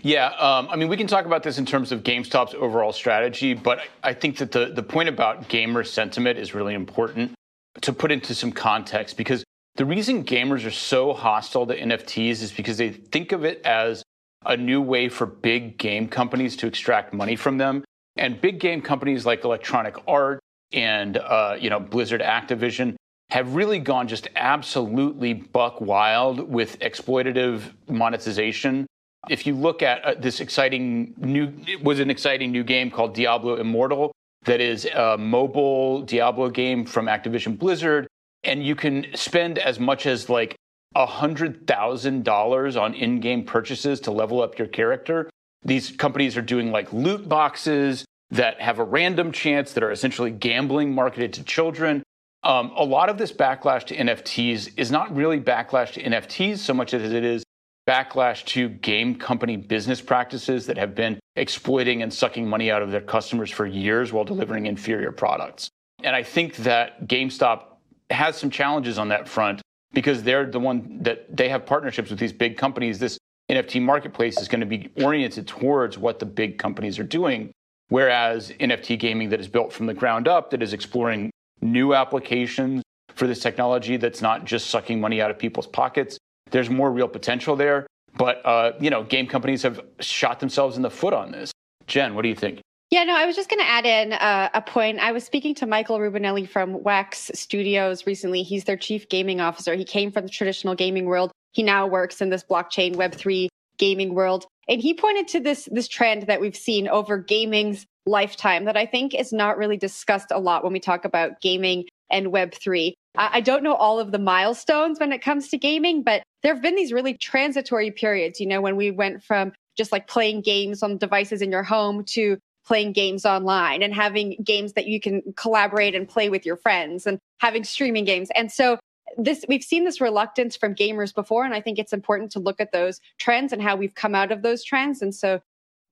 Yeah, 0.02 0.28
um, 0.28 0.66
I 0.70 0.76
mean, 0.76 0.88
we 0.88 0.96
can 0.96 1.06
talk 1.06 1.26
about 1.26 1.42
this 1.42 1.58
in 1.58 1.66
terms 1.66 1.92
of 1.92 2.02
GameStop's 2.02 2.54
overall 2.54 2.92
strategy, 2.92 3.52
but 3.52 3.80
I 4.02 4.14
think 4.14 4.38
that 4.38 4.50
the, 4.50 4.72
the 4.74 4.82
point 4.82 5.10
about 5.10 5.48
gamer 5.48 5.84
sentiment 5.84 6.38
is 6.38 6.54
really 6.54 6.74
important 6.74 7.34
to 7.82 7.92
put 7.92 8.10
into 8.10 8.34
some 8.34 8.52
context 8.52 9.16
because 9.16 9.44
the 9.76 9.84
reason 9.84 10.24
gamers 10.24 10.66
are 10.66 10.72
so 10.72 11.12
hostile 11.12 11.66
to 11.66 11.78
NFTs 11.78 12.42
is 12.42 12.52
because 12.52 12.76
they 12.76 12.90
think 12.90 13.32
of 13.32 13.44
it 13.44 13.62
as 13.64 14.02
a 14.44 14.56
new 14.56 14.80
way 14.80 15.08
for 15.08 15.26
big 15.26 15.78
game 15.78 16.08
companies 16.08 16.56
to 16.56 16.66
extract 16.66 17.12
money 17.14 17.36
from 17.36 17.58
them. 17.58 17.84
And 18.16 18.40
big 18.40 18.58
game 18.58 18.82
companies 18.82 19.24
like 19.24 19.44
Electronic 19.44 19.96
Art 20.08 20.40
and 20.72 21.16
uh, 21.16 21.56
you 21.58 21.70
know 21.70 21.80
Blizzard 21.80 22.20
Activision 22.20 22.96
have 23.30 23.54
really 23.54 23.78
gone 23.78 24.08
just 24.08 24.28
absolutely 24.34 25.32
buck 25.34 25.80
wild 25.80 26.40
with 26.50 26.78
exploitative 26.80 27.62
monetization. 27.88 28.86
If 29.28 29.46
you 29.46 29.54
look 29.54 29.82
at 29.82 30.04
uh, 30.04 30.14
this 30.18 30.40
exciting 30.40 31.14
new, 31.16 31.52
it 31.66 31.84
was 31.84 32.00
an 32.00 32.10
exciting 32.10 32.50
new 32.50 32.64
game 32.64 32.90
called 32.90 33.14
Diablo 33.14 33.56
Immortal 33.56 34.12
that 34.44 34.60
is 34.60 34.86
a 34.86 35.16
mobile 35.18 36.02
Diablo 36.02 36.50
game 36.50 36.84
from 36.84 37.06
Activision 37.06 37.58
Blizzard, 37.58 38.06
and 38.44 38.64
you 38.64 38.74
can 38.74 39.06
spend 39.14 39.58
as 39.58 39.78
much 39.78 40.06
as 40.06 40.28
like 40.28 40.56
$100,000 40.96 42.80
on 42.80 42.94
in 42.94 43.20
game 43.20 43.44
purchases 43.44 44.00
to 44.00 44.10
level 44.10 44.42
up 44.42 44.58
your 44.58 44.68
character. 44.68 45.28
These 45.62 45.90
companies 45.92 46.36
are 46.36 46.42
doing 46.42 46.72
like 46.72 46.92
loot 46.92 47.28
boxes 47.28 48.04
that 48.30 48.60
have 48.60 48.78
a 48.78 48.84
random 48.84 49.32
chance 49.32 49.72
that 49.72 49.82
are 49.82 49.90
essentially 49.90 50.30
gambling 50.30 50.94
marketed 50.94 51.32
to 51.34 51.44
children. 51.44 52.02
Um, 52.42 52.72
a 52.76 52.84
lot 52.84 53.10
of 53.10 53.18
this 53.18 53.32
backlash 53.32 53.84
to 53.86 53.96
NFTs 53.96 54.72
is 54.78 54.90
not 54.90 55.14
really 55.14 55.38
backlash 55.38 55.92
to 55.92 56.02
NFTs 56.02 56.58
so 56.58 56.72
much 56.72 56.94
as 56.94 57.12
it 57.12 57.24
is 57.24 57.42
backlash 57.88 58.44
to 58.46 58.68
game 58.68 59.14
company 59.14 59.56
business 59.56 60.00
practices 60.00 60.66
that 60.66 60.76
have 60.76 60.94
been 60.94 61.18
exploiting 61.36 62.02
and 62.02 62.12
sucking 62.12 62.48
money 62.48 62.70
out 62.70 62.82
of 62.82 62.90
their 62.90 63.00
customers 63.00 63.50
for 63.50 63.66
years 63.66 64.12
while 64.12 64.24
delivering 64.24 64.66
inferior 64.66 65.12
products. 65.12 65.70
And 66.02 66.14
I 66.14 66.22
think 66.22 66.56
that 66.56 67.06
GameStop 67.06 67.64
has 68.10 68.36
some 68.36 68.50
challenges 68.50 68.98
on 68.98 69.08
that 69.08 69.28
front 69.28 69.62
because 69.92 70.22
they're 70.22 70.46
the 70.46 70.60
one 70.60 71.02
that 71.02 71.36
they 71.36 71.48
have 71.48 71.66
partnerships 71.66 72.10
with 72.10 72.18
these 72.18 72.32
big 72.32 72.56
companies. 72.56 72.98
This 72.98 73.18
NFT 73.50 73.82
marketplace 73.82 74.38
is 74.40 74.48
going 74.48 74.60
to 74.60 74.66
be 74.66 74.90
oriented 75.02 75.46
towards 75.46 75.98
what 75.98 76.18
the 76.18 76.26
big 76.26 76.58
companies 76.58 76.98
are 76.98 77.04
doing. 77.04 77.50
Whereas 77.88 78.52
NFT 78.60 78.98
gaming 78.98 79.30
that 79.30 79.40
is 79.40 79.48
built 79.48 79.72
from 79.72 79.86
the 79.86 79.94
ground 79.94 80.28
up, 80.28 80.50
that 80.50 80.62
is 80.62 80.72
exploring 80.72 81.30
new 81.60 81.92
applications 81.92 82.82
for 83.14 83.26
this 83.26 83.40
technology 83.40 83.96
that's 83.96 84.22
not 84.22 84.44
just 84.44 84.70
sucking 84.70 85.00
money 85.00 85.20
out 85.20 85.30
of 85.30 85.38
people's 85.38 85.66
pockets, 85.66 86.16
there's 86.50 86.70
more 86.70 86.90
real 86.90 87.08
potential 87.08 87.56
there. 87.56 87.86
But 88.16 88.44
uh, 88.44 88.72
you 88.80 88.90
know, 88.90 89.04
game 89.04 89.26
companies 89.26 89.62
have 89.62 89.80
shot 90.00 90.40
themselves 90.40 90.76
in 90.76 90.82
the 90.82 90.90
foot 90.90 91.14
on 91.14 91.30
this. 91.30 91.52
Jen, 91.86 92.14
what 92.14 92.22
do 92.22 92.28
you 92.28 92.34
think? 92.34 92.60
Yeah, 92.90 93.04
no, 93.04 93.16
I 93.16 93.24
was 93.24 93.36
just 93.36 93.48
going 93.48 93.60
to 93.60 93.68
add 93.68 93.86
in 93.86 94.14
uh, 94.14 94.50
a 94.52 94.60
point. 94.60 94.98
I 94.98 95.12
was 95.12 95.22
speaking 95.22 95.54
to 95.56 95.66
Michael 95.66 95.98
Rubinelli 95.98 96.48
from 96.48 96.82
Wax 96.82 97.30
Studios 97.34 98.04
recently. 98.04 98.42
He's 98.42 98.64
their 98.64 98.76
chief 98.76 99.08
gaming 99.08 99.40
officer. 99.40 99.74
He 99.74 99.84
came 99.84 100.10
from 100.10 100.24
the 100.24 100.28
traditional 100.28 100.74
gaming 100.74 101.04
world. 101.04 101.30
He 101.52 101.62
now 101.62 101.86
works 101.86 102.20
in 102.20 102.30
this 102.30 102.42
blockchain 102.42 102.96
Web3 102.96 103.46
gaming 103.78 104.14
world. 104.14 104.44
And 104.68 104.80
he 104.80 104.92
pointed 104.92 105.28
to 105.28 105.40
this, 105.40 105.68
this 105.70 105.86
trend 105.86 106.24
that 106.24 106.40
we've 106.40 106.56
seen 106.56 106.88
over 106.88 107.16
gaming's 107.16 107.86
lifetime 108.06 108.64
that 108.64 108.76
I 108.76 108.86
think 108.86 109.14
is 109.14 109.32
not 109.32 109.56
really 109.56 109.76
discussed 109.76 110.32
a 110.32 110.40
lot 110.40 110.64
when 110.64 110.72
we 110.72 110.80
talk 110.80 111.04
about 111.04 111.40
gaming 111.40 111.84
and 112.10 112.26
Web3. 112.28 112.94
I 113.16 113.40
don't 113.40 113.64
know 113.64 113.74
all 113.74 113.98
of 113.98 114.12
the 114.12 114.18
milestones 114.18 115.00
when 115.00 115.12
it 115.12 115.20
comes 115.20 115.48
to 115.48 115.58
gaming, 115.58 116.02
but 116.02 116.22
there 116.42 116.54
have 116.54 116.62
been 116.62 116.76
these 116.76 116.92
really 116.92 117.14
transitory 117.14 117.90
periods, 117.90 118.40
you 118.40 118.46
know, 118.46 118.60
when 118.60 118.76
we 118.76 118.90
went 118.90 119.22
from 119.22 119.52
just 119.76 119.92
like 119.92 120.06
playing 120.06 120.42
games 120.42 120.82
on 120.82 120.96
devices 120.96 121.42
in 121.42 121.50
your 121.50 121.62
home 121.62 122.04
to 122.04 122.38
playing 122.64 122.92
games 122.92 123.26
online 123.26 123.82
and 123.82 123.94
having 123.94 124.36
games 124.44 124.74
that 124.74 124.86
you 124.86 125.00
can 125.00 125.22
collaborate 125.36 125.94
and 125.94 126.08
play 126.08 126.28
with 126.28 126.46
your 126.46 126.56
friends 126.56 127.06
and 127.06 127.18
having 127.38 127.64
streaming 127.64 128.04
games. 128.04 128.28
And 128.36 128.52
so 128.52 128.78
this 129.16 129.44
we've 129.48 129.64
seen 129.64 129.84
this 129.84 130.00
reluctance 130.00 130.56
from 130.56 130.74
gamers 130.74 131.12
before 131.12 131.44
and 131.44 131.52
I 131.52 131.60
think 131.60 131.78
it's 131.78 131.92
important 131.92 132.30
to 132.32 132.38
look 132.38 132.60
at 132.60 132.70
those 132.70 133.00
trends 133.18 133.52
and 133.52 133.60
how 133.60 133.74
we've 133.74 133.94
come 133.94 134.14
out 134.14 134.30
of 134.30 134.42
those 134.42 134.62
trends. 134.62 135.02
And 135.02 135.12
so 135.14 135.40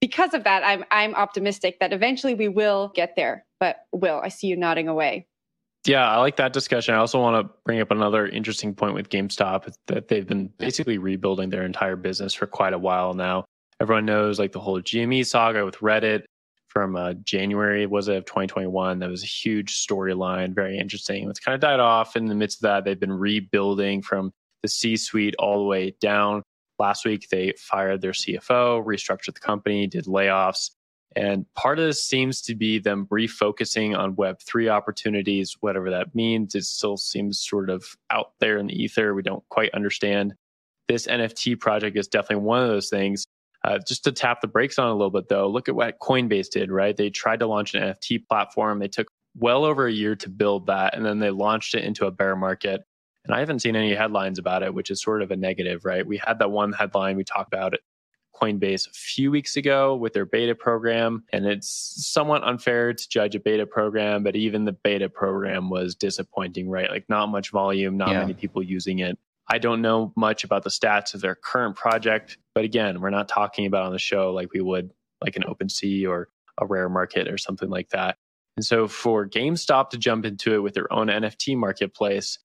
because 0.01 0.35
of 0.35 0.45
that, 0.45 0.63
I'm 0.65 0.85
I'm 0.91 1.15
optimistic 1.15 1.81
that 1.81 1.93
eventually 1.93 2.35
we 2.35 2.49
will 2.49 2.93
get 2.95 3.17
there. 3.17 3.45
But 3.59 3.79
Will, 3.91 4.21
I 4.23 4.29
see 4.29 4.47
you 4.47 4.57
nodding 4.57 4.87
away. 4.87 5.27
Yeah, 5.87 6.09
I 6.09 6.19
like 6.19 6.37
that 6.37 6.53
discussion. 6.53 6.95
I 6.95 6.99
also 6.99 7.21
want 7.21 7.47
to 7.47 7.55
bring 7.65 7.81
up 7.81 7.91
another 7.91 8.27
interesting 8.27 8.75
point 8.75 8.95
with 8.95 9.09
GameStop 9.09 9.73
that 9.87 10.09
they've 10.09 10.27
been 10.27 10.49
basically 10.59 10.99
rebuilding 10.99 11.51
their 11.51 11.65
entire 11.65 11.97
business 11.97 12.35
for 12.35 12.47
quite 12.47 12.73
a 12.73 12.79
while 12.79 13.15
now. 13.15 13.45
Everyone 13.81 14.05
knows 14.05 14.39
like 14.39 14.53
the 14.53 14.61
whole 14.61 14.81
GME 14.81 15.25
saga 15.25 15.65
with 15.65 15.77
Reddit 15.77 16.25
from 16.69 16.97
uh, 16.97 17.15
January 17.25 17.87
was 17.87 18.09
it 18.09 18.17
of 18.17 18.25
2021. 18.25 18.99
That 18.99 19.09
was 19.09 19.23
a 19.23 19.27
huge 19.27 19.75
storyline, 19.75 20.55
very 20.55 20.79
interesting. 20.79 21.29
It's 21.31 21.41
kind 21.41 21.55
of 21.55 21.61
died 21.61 21.81
off 21.81 22.17
in 22.17 22.27
the 22.27 22.35
midst 22.35 22.59
of 22.59 22.63
that. 22.63 22.85
They've 22.85 22.99
been 22.99 23.13
rebuilding 23.13 24.03
from 24.03 24.33
the 24.63 24.69
C-suite 24.69 25.37
all 25.39 25.59
the 25.59 25.65
way 25.65 25.95
down. 26.01 26.43
Last 26.79 27.05
week 27.05 27.29
they 27.31 27.55
fired 27.57 28.01
their 28.01 28.13
CFO, 28.13 28.85
restructured 28.85 29.35
the 29.35 29.41
company, 29.41 29.87
did 29.87 30.05
layoffs. 30.05 30.71
And 31.19 31.53
part 31.55 31.81
of 31.81 31.85
this 31.85 32.05
seems 32.05 32.41
to 32.43 32.55
be 32.55 32.79
them 32.79 33.09
refocusing 33.11 33.99
on 33.99 34.15
Web3 34.15 34.71
opportunities, 34.71 35.57
whatever 35.59 35.91
that 35.91 36.15
means. 36.15 36.55
It 36.55 36.63
still 36.63 36.97
seems 36.97 37.41
sort 37.41 37.71
of 37.71 37.85
out 38.09 38.35
there 38.39 38.57
in 38.57 38.69
the 38.69 38.81
ether. 38.81 39.13
We 39.15 39.23
don't 39.23 39.43
quite 39.49 39.75
understand. 39.75 40.35
This 40.87 41.09
NFT 41.09 41.59
project 41.59 41.97
is 41.99 42.07
definitely 42.07 42.45
one 42.45 42.63
of 42.63 42.69
those 42.69 42.89
things. 42.89 43.27
Uh, 43.65 43.81
just 43.85 44.05
to 44.05 44.13
tap 44.13 44.41
the 44.41 44.47
brakes 44.47 44.79
on 44.79 44.91
a 44.91 44.93
little 44.93 45.11
bit, 45.11 45.29
though, 45.29 45.49
look 45.49 45.69
at 45.69 45.75
what 45.75 45.99
Coinbase 45.99 46.51
did, 46.51 46.71
right? 46.71 46.97
They 46.97 47.11
tried 47.11 47.41
to 47.41 47.49
launch 47.49 47.75
an 47.75 47.83
NFT 47.83 48.29
platform. 48.29 48.79
They 48.79 48.87
took 48.87 49.09
well 49.37 49.65
over 49.65 49.89
a 49.89 49.93
year 49.93 50.15
to 50.15 50.29
build 50.31 50.69
that, 50.69 50.95
and 50.95 51.05
then 51.05 51.19
they 51.19 51.31
launched 51.31 51.75
it 51.75 51.83
into 51.83 52.07
a 52.07 52.13
bear 52.13 52.37
market. 52.37 52.83
And 53.25 53.35
I 53.35 53.41
haven't 53.41 53.59
seen 53.59 53.75
any 53.75 53.93
headlines 53.93 54.39
about 54.39 54.63
it, 54.63 54.73
which 54.73 54.89
is 54.89 55.03
sort 55.03 55.23
of 55.23 55.33
a 55.33 55.37
negative, 55.37 55.85
right? 55.85 56.07
We 56.07 56.19
had 56.19 56.39
that 56.39 56.53
one 56.53 56.73
headline 56.73 57.17
we 57.17 57.25
talked 57.25 57.53
about 57.53 57.75
it 57.75 57.81
Coinbase 58.41 58.89
a 58.89 58.93
few 58.93 59.31
weeks 59.31 59.57
ago 59.57 59.97
with 59.97 60.13
their 60.13 60.27
beta 60.27 60.55
program. 60.55 61.25
And 61.33 61.47
it's 61.47 62.07
somewhat 62.07 62.45
unfair 62.45 62.93
to 62.93 63.09
judge 63.09 63.35
a 63.35 63.41
beta 63.41 63.67
program, 63.67 64.23
but 64.23 64.37
even 64.37 64.65
the 64.65 64.73
beta 64.73 65.09
program 65.09 65.71
was 65.71 65.95
disappointing, 65.95 66.69
right? 66.69 66.91
Like 66.91 67.09
not 67.09 67.27
much 67.29 67.51
volume, 67.51 67.97
not 67.97 68.11
yeah. 68.11 68.21
many 68.21 68.35
people 68.35 68.63
using 68.63 69.01
it. 69.01 69.19
I 69.51 69.59
don't 69.59 69.81
know 69.81 70.13
much 70.15 70.45
about 70.45 70.63
the 70.63 70.71
stats 70.71 71.15
of 71.15 71.21
their 71.21 71.35
current 71.35 71.75
project, 71.75 72.37
but 72.55 72.65
again, 72.65 73.01
we're 73.01 73.11
not 73.11 73.29
talking 73.29 73.67
about 73.67 73.87
on 73.87 73.93
the 73.93 73.99
show 73.99 74.33
like 74.33 74.53
we 74.53 74.61
would 74.61 74.91
like 75.23 75.37
an 75.37 75.45
OpenSea 75.45 76.09
or 76.09 76.29
a 76.61 76.67
rare 76.67 76.89
market 76.89 77.29
or 77.29 77.39
something 77.39 77.71
like 77.71 77.91
that. 77.91 78.17
And 78.57 78.65
so 78.65 78.89
for 78.89 79.27
GameStop 79.27 79.91
to 79.91 79.99
jump 79.99 80.27
into 80.27 80.55
it 80.55 80.59
with 80.59 80.75
their 80.75 80.93
own 80.93 81.07
NFT 81.07 81.57
marketplace, 81.57 82.39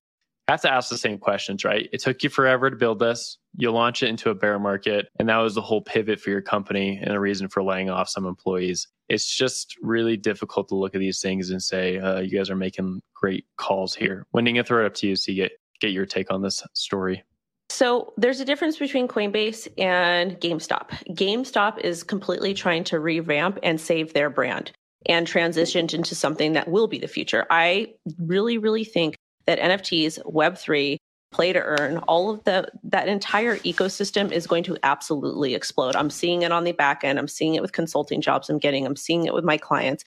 I 0.48 0.52
have 0.52 0.62
to 0.62 0.72
ask 0.72 0.90
the 0.90 0.98
same 0.98 1.18
questions, 1.18 1.64
right? 1.64 1.90
It 1.92 2.02
took 2.02 2.24
you 2.24 2.30
forever 2.30 2.70
to 2.70 2.76
build 2.76 3.00
this. 3.00 3.38
You 3.56 3.72
launch 3.72 4.04
it 4.04 4.10
into 4.10 4.30
a 4.30 4.36
bear 4.36 4.58
market, 4.60 5.10
and 5.20 5.30
that 5.30 5.38
was 5.38 5.56
the 5.56 5.62
whole 5.62 5.82
pivot 5.82 6.20
for 6.20 6.30
your 6.30 6.42
company 6.42 7.00
and 7.02 7.14
a 7.14 7.20
reason 7.20 7.48
for 7.48 7.64
laying 7.64 7.90
off 7.90 8.10
some 8.10 8.26
employees. 8.26 8.88
It's 9.10 9.36
just 9.36 9.76
really 9.82 10.18
difficult 10.18 10.70
to 10.70 10.76
look 10.76 10.96
at 10.96 11.00
these 11.00 11.22
things 11.22 11.50
and 11.50 11.62
say, 11.62 12.00
uh, 12.00 12.22
you 12.22 12.38
guys 12.38 12.50
are 12.50 12.56
making 12.56 13.02
great 13.14 13.46
calls 13.58 13.94
here. 13.94 14.26
Wending 14.34 14.58
a 14.58 14.64
throw 14.64 14.84
it 14.84 14.88
up 14.88 14.94
to 14.96 15.08
you 15.08 15.16
so 15.16 15.32
you 15.32 15.44
get, 15.44 15.52
get 15.80 15.92
your 15.92 16.06
take 16.06 16.32
on 16.32 16.42
this 16.42 16.64
story. 16.74 17.24
So 17.70 18.14
there's 18.18 18.40
a 18.40 18.46
difference 18.46 18.78
between 18.78 19.08
Coinbase 19.08 19.68
and 19.80 20.40
GameStop. 20.40 20.90
GameStop 21.16 21.80
is 21.80 22.04
completely 22.04 22.54
trying 22.54 22.84
to 22.86 23.00
revamp 23.00 23.60
and 23.64 23.80
save 23.80 24.14
their 24.14 24.30
brand 24.30 24.72
and 25.08 25.28
transitioned 25.28 25.94
into 25.94 26.16
something 26.16 26.54
that 26.54 26.68
will 26.68 26.88
be 26.88 27.00
the 27.00 27.08
future. 27.08 27.46
I 27.50 27.94
really, 28.20 28.58
really 28.58 28.84
think 28.84 29.16
that 29.46 29.60
NFTs, 29.60 30.24
Web3, 30.24 30.98
play 31.34 31.52
to 31.52 31.62
earn, 31.62 31.98
all 32.00 32.30
of 32.30 32.44
the 32.44 32.70
that 32.84 33.08
entire 33.08 33.58
ecosystem 33.58 34.32
is 34.32 34.48
going 34.48 34.64
to 34.64 34.78
absolutely 34.84 35.56
explode. 35.56 35.96
I'm 35.96 36.10
seeing 36.10 36.44
it 36.44 36.52
on 36.52 36.64
the 36.64 36.72
back 36.72 37.04
end. 37.04 37.20
I'm 37.20 37.28
seeing 37.28 37.56
it 37.56 37.62
with 37.62 37.72
consulting 37.72 38.22
jobs 38.22 38.50
I'm 38.50 38.60
getting. 38.60 38.86
I'm 38.86 38.96
seeing 38.96 39.26
it 39.26 39.34
with 39.34 39.44
my 39.44 39.58
clients. 39.58 40.04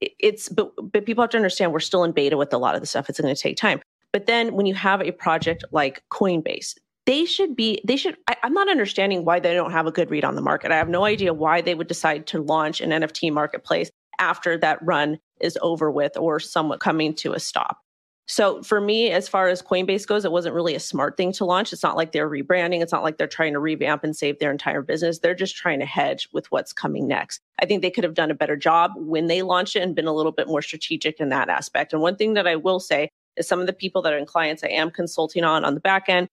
It's 0.00 0.48
but 0.48 0.72
but 0.92 1.06
people 1.06 1.22
have 1.22 1.30
to 1.30 1.36
understand 1.36 1.72
we're 1.72 1.80
still 1.80 2.04
in 2.04 2.12
beta 2.12 2.36
with 2.36 2.52
a 2.52 2.58
lot 2.58 2.74
of 2.74 2.80
the 2.80 2.86
stuff. 2.86 3.08
It's 3.08 3.20
going 3.20 3.34
to 3.34 3.40
take 3.40 3.56
time. 3.56 3.80
But 4.12 4.26
then 4.26 4.54
when 4.54 4.66
you 4.66 4.74
have 4.74 5.00
a 5.00 5.12
project 5.12 5.64
like 5.72 6.02
Coinbase, 6.10 6.74
they 7.06 7.24
should 7.24 7.56
be 7.56 7.80
they 7.84 7.96
should 7.96 8.16
I, 8.28 8.36
am 8.42 8.52
not 8.52 8.68
understanding 8.68 9.24
why 9.24 9.40
they 9.40 9.54
don't 9.54 9.72
have 9.72 9.86
a 9.86 9.92
good 9.92 10.10
read 10.10 10.24
on 10.24 10.34
the 10.34 10.42
market. 10.42 10.72
I 10.72 10.76
have 10.76 10.88
no 10.88 11.04
idea 11.04 11.32
why 11.32 11.60
they 11.60 11.74
would 11.74 11.88
decide 11.88 12.26
to 12.28 12.42
launch 12.42 12.80
an 12.80 12.90
NFT 12.90 13.32
marketplace 13.32 13.90
after 14.18 14.56
that 14.58 14.78
run 14.82 15.18
is 15.40 15.58
over 15.62 15.90
with 15.90 16.16
or 16.16 16.40
somewhat 16.40 16.80
coming 16.80 17.14
to 17.14 17.32
a 17.32 17.40
stop. 17.40 17.78
So 18.26 18.62
for 18.62 18.80
me, 18.80 19.10
as 19.10 19.28
far 19.28 19.48
as 19.48 19.60
Coinbase 19.60 20.06
goes, 20.06 20.24
it 20.24 20.32
wasn't 20.32 20.54
really 20.54 20.74
a 20.74 20.80
smart 20.80 21.16
thing 21.16 21.30
to 21.32 21.44
launch. 21.44 21.72
It's 21.72 21.82
not 21.82 21.96
like 21.96 22.12
they're 22.12 22.28
rebranding. 22.28 22.82
It's 22.82 22.92
not 22.92 23.02
like 23.02 23.18
they're 23.18 23.26
trying 23.26 23.52
to 23.52 23.58
revamp 23.58 24.02
and 24.02 24.16
save 24.16 24.38
their 24.38 24.50
entire 24.50 24.80
business. 24.80 25.18
They're 25.18 25.34
just 25.34 25.56
trying 25.56 25.78
to 25.80 25.86
hedge 25.86 26.28
with 26.32 26.50
what's 26.50 26.72
coming 26.72 27.06
next. 27.06 27.40
I 27.60 27.66
think 27.66 27.82
they 27.82 27.90
could 27.90 28.04
have 28.04 28.14
done 28.14 28.30
a 28.30 28.34
better 28.34 28.56
job 28.56 28.92
when 28.96 29.26
they 29.26 29.42
launched 29.42 29.76
it 29.76 29.82
and 29.82 29.94
been 29.94 30.06
a 30.06 30.14
little 30.14 30.32
bit 30.32 30.48
more 30.48 30.62
strategic 30.62 31.20
in 31.20 31.28
that 31.28 31.50
aspect. 31.50 31.92
And 31.92 32.00
one 32.00 32.16
thing 32.16 32.32
that 32.34 32.46
I 32.46 32.56
will 32.56 32.80
say 32.80 33.10
is 33.36 33.46
some 33.46 33.60
of 33.60 33.66
the 33.66 33.72
people 33.74 34.00
that 34.02 34.12
are 34.14 34.18
in 34.18 34.26
clients 34.26 34.64
I 34.64 34.68
am 34.68 34.90
consulting 34.90 35.44
on 35.44 35.64
on 35.64 35.74
the 35.74 35.80
back 35.80 36.08
end 36.08 36.28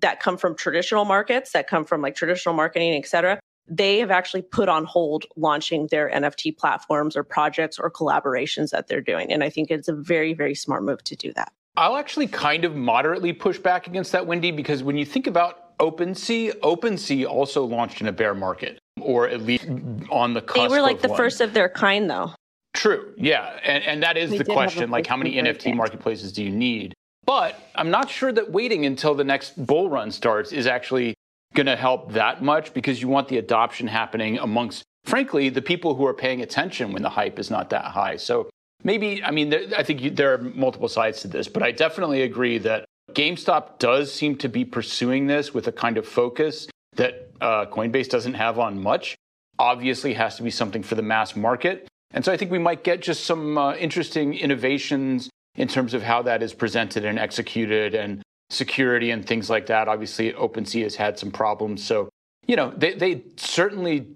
that 0.00 0.20
come 0.20 0.36
from 0.36 0.54
traditional 0.54 1.04
markets, 1.06 1.52
that 1.52 1.68
come 1.68 1.84
from 1.84 2.02
like 2.02 2.14
traditional 2.14 2.54
marketing, 2.54 2.94
et 2.94 3.06
cetera, 3.06 3.40
they 3.68 3.98
have 3.98 4.10
actually 4.10 4.42
put 4.42 4.68
on 4.68 4.84
hold 4.84 5.24
launching 5.36 5.86
their 5.88 6.10
NFT 6.10 6.56
platforms 6.56 7.16
or 7.16 7.22
projects 7.22 7.78
or 7.78 7.90
collaborations 7.90 8.70
that 8.70 8.88
they're 8.88 9.00
doing. 9.00 9.32
And 9.32 9.44
I 9.44 9.50
think 9.50 9.70
it's 9.70 9.88
a 9.88 9.94
very, 9.94 10.34
very 10.34 10.54
smart 10.54 10.82
move 10.82 11.02
to 11.04 11.16
do 11.16 11.32
that. 11.34 11.52
I'll 11.76 11.96
actually 11.96 12.26
kind 12.26 12.64
of 12.64 12.74
moderately 12.74 13.32
push 13.32 13.58
back 13.58 13.86
against 13.86 14.12
that, 14.12 14.26
Wendy, 14.26 14.50
because 14.50 14.82
when 14.82 14.96
you 14.96 15.04
think 15.04 15.26
about 15.26 15.78
OpenSea, 15.78 16.58
OpenSea 16.60 17.26
also 17.26 17.64
launched 17.64 18.00
in 18.00 18.08
a 18.08 18.12
bear 18.12 18.34
market, 18.34 18.78
or 19.00 19.28
at 19.28 19.42
least 19.42 19.66
on 20.10 20.34
the 20.34 20.42
cusp. 20.42 20.56
They 20.56 20.68
were 20.68 20.82
like 20.82 21.00
the 21.00 21.08
one. 21.08 21.16
first 21.16 21.40
of 21.40 21.54
their 21.54 21.68
kind, 21.68 22.10
though. 22.10 22.34
True, 22.74 23.12
yeah, 23.16 23.58
and 23.64 23.82
and 23.84 24.02
that 24.02 24.16
is 24.16 24.30
we 24.30 24.38
the 24.38 24.44
question: 24.44 24.90
like, 24.90 25.06
how 25.06 25.16
many 25.16 25.34
NFT 25.34 25.74
marketplaces 25.74 26.32
do 26.32 26.44
you 26.44 26.50
need? 26.50 26.92
But 27.24 27.58
I'm 27.74 27.90
not 27.90 28.10
sure 28.10 28.32
that 28.32 28.50
waiting 28.50 28.86
until 28.86 29.14
the 29.14 29.24
next 29.24 29.64
bull 29.64 29.88
run 29.88 30.10
starts 30.10 30.52
is 30.52 30.66
actually 30.66 31.14
going 31.54 31.66
to 31.66 31.76
help 31.76 32.12
that 32.12 32.42
much 32.42 32.72
because 32.72 33.00
you 33.00 33.08
want 33.08 33.28
the 33.28 33.38
adoption 33.38 33.86
happening 33.86 34.38
amongst, 34.38 34.82
frankly, 35.04 35.48
the 35.48 35.62
people 35.62 35.94
who 35.94 36.06
are 36.06 36.14
paying 36.14 36.42
attention 36.42 36.92
when 36.92 37.02
the 37.02 37.10
hype 37.10 37.38
is 37.38 37.50
not 37.50 37.70
that 37.70 37.84
high. 37.84 38.16
So 38.16 38.48
maybe, 38.84 39.22
I 39.24 39.30
mean, 39.30 39.50
there, 39.50 39.62
I 39.76 39.82
think 39.82 40.00
you, 40.00 40.10
there 40.10 40.34
are 40.34 40.38
multiple 40.38 40.88
sides 40.88 41.20
to 41.22 41.28
this, 41.28 41.48
but 41.48 41.62
I 41.62 41.72
definitely 41.72 42.22
agree 42.22 42.58
that 42.58 42.84
GameStop 43.12 43.78
does 43.78 44.12
seem 44.12 44.36
to 44.36 44.48
be 44.48 44.64
pursuing 44.64 45.26
this 45.26 45.52
with 45.52 45.66
a 45.66 45.72
kind 45.72 45.98
of 45.98 46.06
focus 46.06 46.68
that 46.96 47.30
uh, 47.40 47.66
Coinbase 47.66 48.08
doesn't 48.08 48.34
have 48.34 48.58
on 48.58 48.80
much. 48.80 49.16
Obviously, 49.58 50.14
has 50.14 50.36
to 50.36 50.42
be 50.42 50.50
something 50.50 50.82
for 50.82 50.94
the 50.94 51.02
mass 51.02 51.36
market. 51.36 51.88
And 52.12 52.24
so 52.24 52.32
I 52.32 52.36
think 52.36 52.50
we 52.50 52.58
might 52.58 52.82
get 52.82 53.02
just 53.02 53.24
some 53.24 53.58
uh, 53.58 53.74
interesting 53.74 54.34
innovations 54.34 55.28
in 55.56 55.68
terms 55.68 55.94
of 55.94 56.02
how 56.02 56.22
that 56.22 56.42
is 56.42 56.54
presented 56.54 57.04
and 57.04 57.18
executed 57.18 57.94
and 57.94 58.22
security 58.50 59.10
and 59.10 59.26
things 59.26 59.48
like 59.48 59.66
that. 59.66 59.88
Obviously, 59.88 60.32
OpenSea 60.32 60.82
has 60.82 60.96
had 60.96 61.18
some 61.18 61.30
problems. 61.30 61.82
So, 61.82 62.08
you 62.46 62.56
know, 62.56 62.72
they, 62.76 62.94
they 62.94 63.24
certainly 63.36 64.06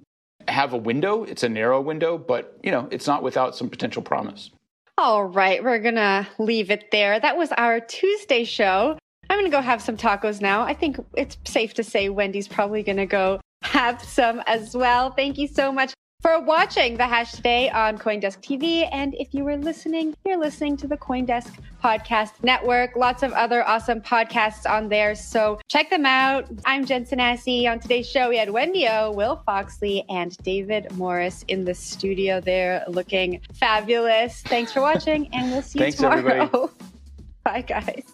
have 0.49 0.73
a 0.73 0.77
window. 0.77 1.25
It's 1.25 1.43
a 1.43 1.49
narrow 1.49 1.81
window, 1.81 2.19
but, 2.19 2.59
you 2.63 2.71
know, 2.71 2.89
it's 2.91 3.07
not 3.07 3.23
without 3.23 3.57
some 3.57 3.71
potential 3.71 4.03
promise. 4.03 4.51
All 4.99 5.25
right, 5.25 5.63
we're 5.63 5.79
going 5.79 5.95
to 5.95 6.27
leave 6.39 6.71
it 6.71 6.91
there. 6.93 7.19
That 7.19 7.37
was 7.37 7.51
our 7.53 7.81
Tuesday 7.81 8.45
show. 8.45 8.99
I'm 9.31 9.39
going 9.39 9.51
to 9.51 9.57
go 9.57 9.63
have 9.63 9.81
some 9.81 9.97
tacos 9.97 10.41
now. 10.41 10.63
I 10.63 10.75
think 10.75 10.99
it's 11.17 11.39
safe 11.45 11.75
to 11.75 11.85
say 11.85 12.09
Wendy's 12.09 12.47
probably 12.47 12.83
going 12.83 12.99
to 12.99 13.07
go 13.07 13.41
have 13.63 14.03
some 14.03 14.43
as 14.47 14.77
well. 14.77 15.11
Thank 15.11 15.39
you 15.39 15.49
so 15.49 15.73
much 15.73 15.95
for 16.25 16.41
watching 16.41 16.97
the 16.97 17.07
hash 17.07 17.33
today 17.33 17.69
on 17.69 17.99
Coindesk 17.99 18.41
TV. 18.41 18.89
And 18.91 19.15
if 19.17 19.35
you 19.35 19.45
were 19.45 19.59
listening, 19.59 20.17
you're 20.25 20.39
listening 20.39 20.75
to 20.79 20.87
the 20.89 20.97
Coindesk 20.97 21.53
Podcast 21.83 22.43
Network. 22.43 22.97
Lots 22.97 23.23
of 23.23 23.35
other 23.35 23.63
awesome 23.69 24.01
podcasts 24.01 24.65
on 24.65 24.89
there. 24.89 25.15
So 25.15 25.61
check 25.69 25.91
them 25.91 26.07
out. 26.07 26.47
I'm 26.65 26.87
Jensen 26.87 27.19
Sanasie. 27.19 27.71
On 27.71 27.79
today's 27.79 28.09
show, 28.09 28.31
we 28.31 28.39
had 28.39 28.49
Wendy 28.49 28.89
O, 28.89 29.13
Will 29.13 29.43
Foxley, 29.45 30.03
and 30.09 30.35
David 30.39 30.91
Morris 30.93 31.45
in 31.49 31.67
the 31.67 31.75
studio 31.75 32.41
there 32.41 32.85
looking 32.89 33.43
fabulous. 33.53 34.41
Thanks 34.47 34.73
for 34.73 34.81
watching, 34.81 35.29
and 35.35 35.51
we'll 35.51 35.61
see 35.61 35.79
you 35.79 35.85
Thanks, 35.85 35.99
tomorrow. 35.99 36.71
Bye, 37.45 37.61
guys. 37.61 38.14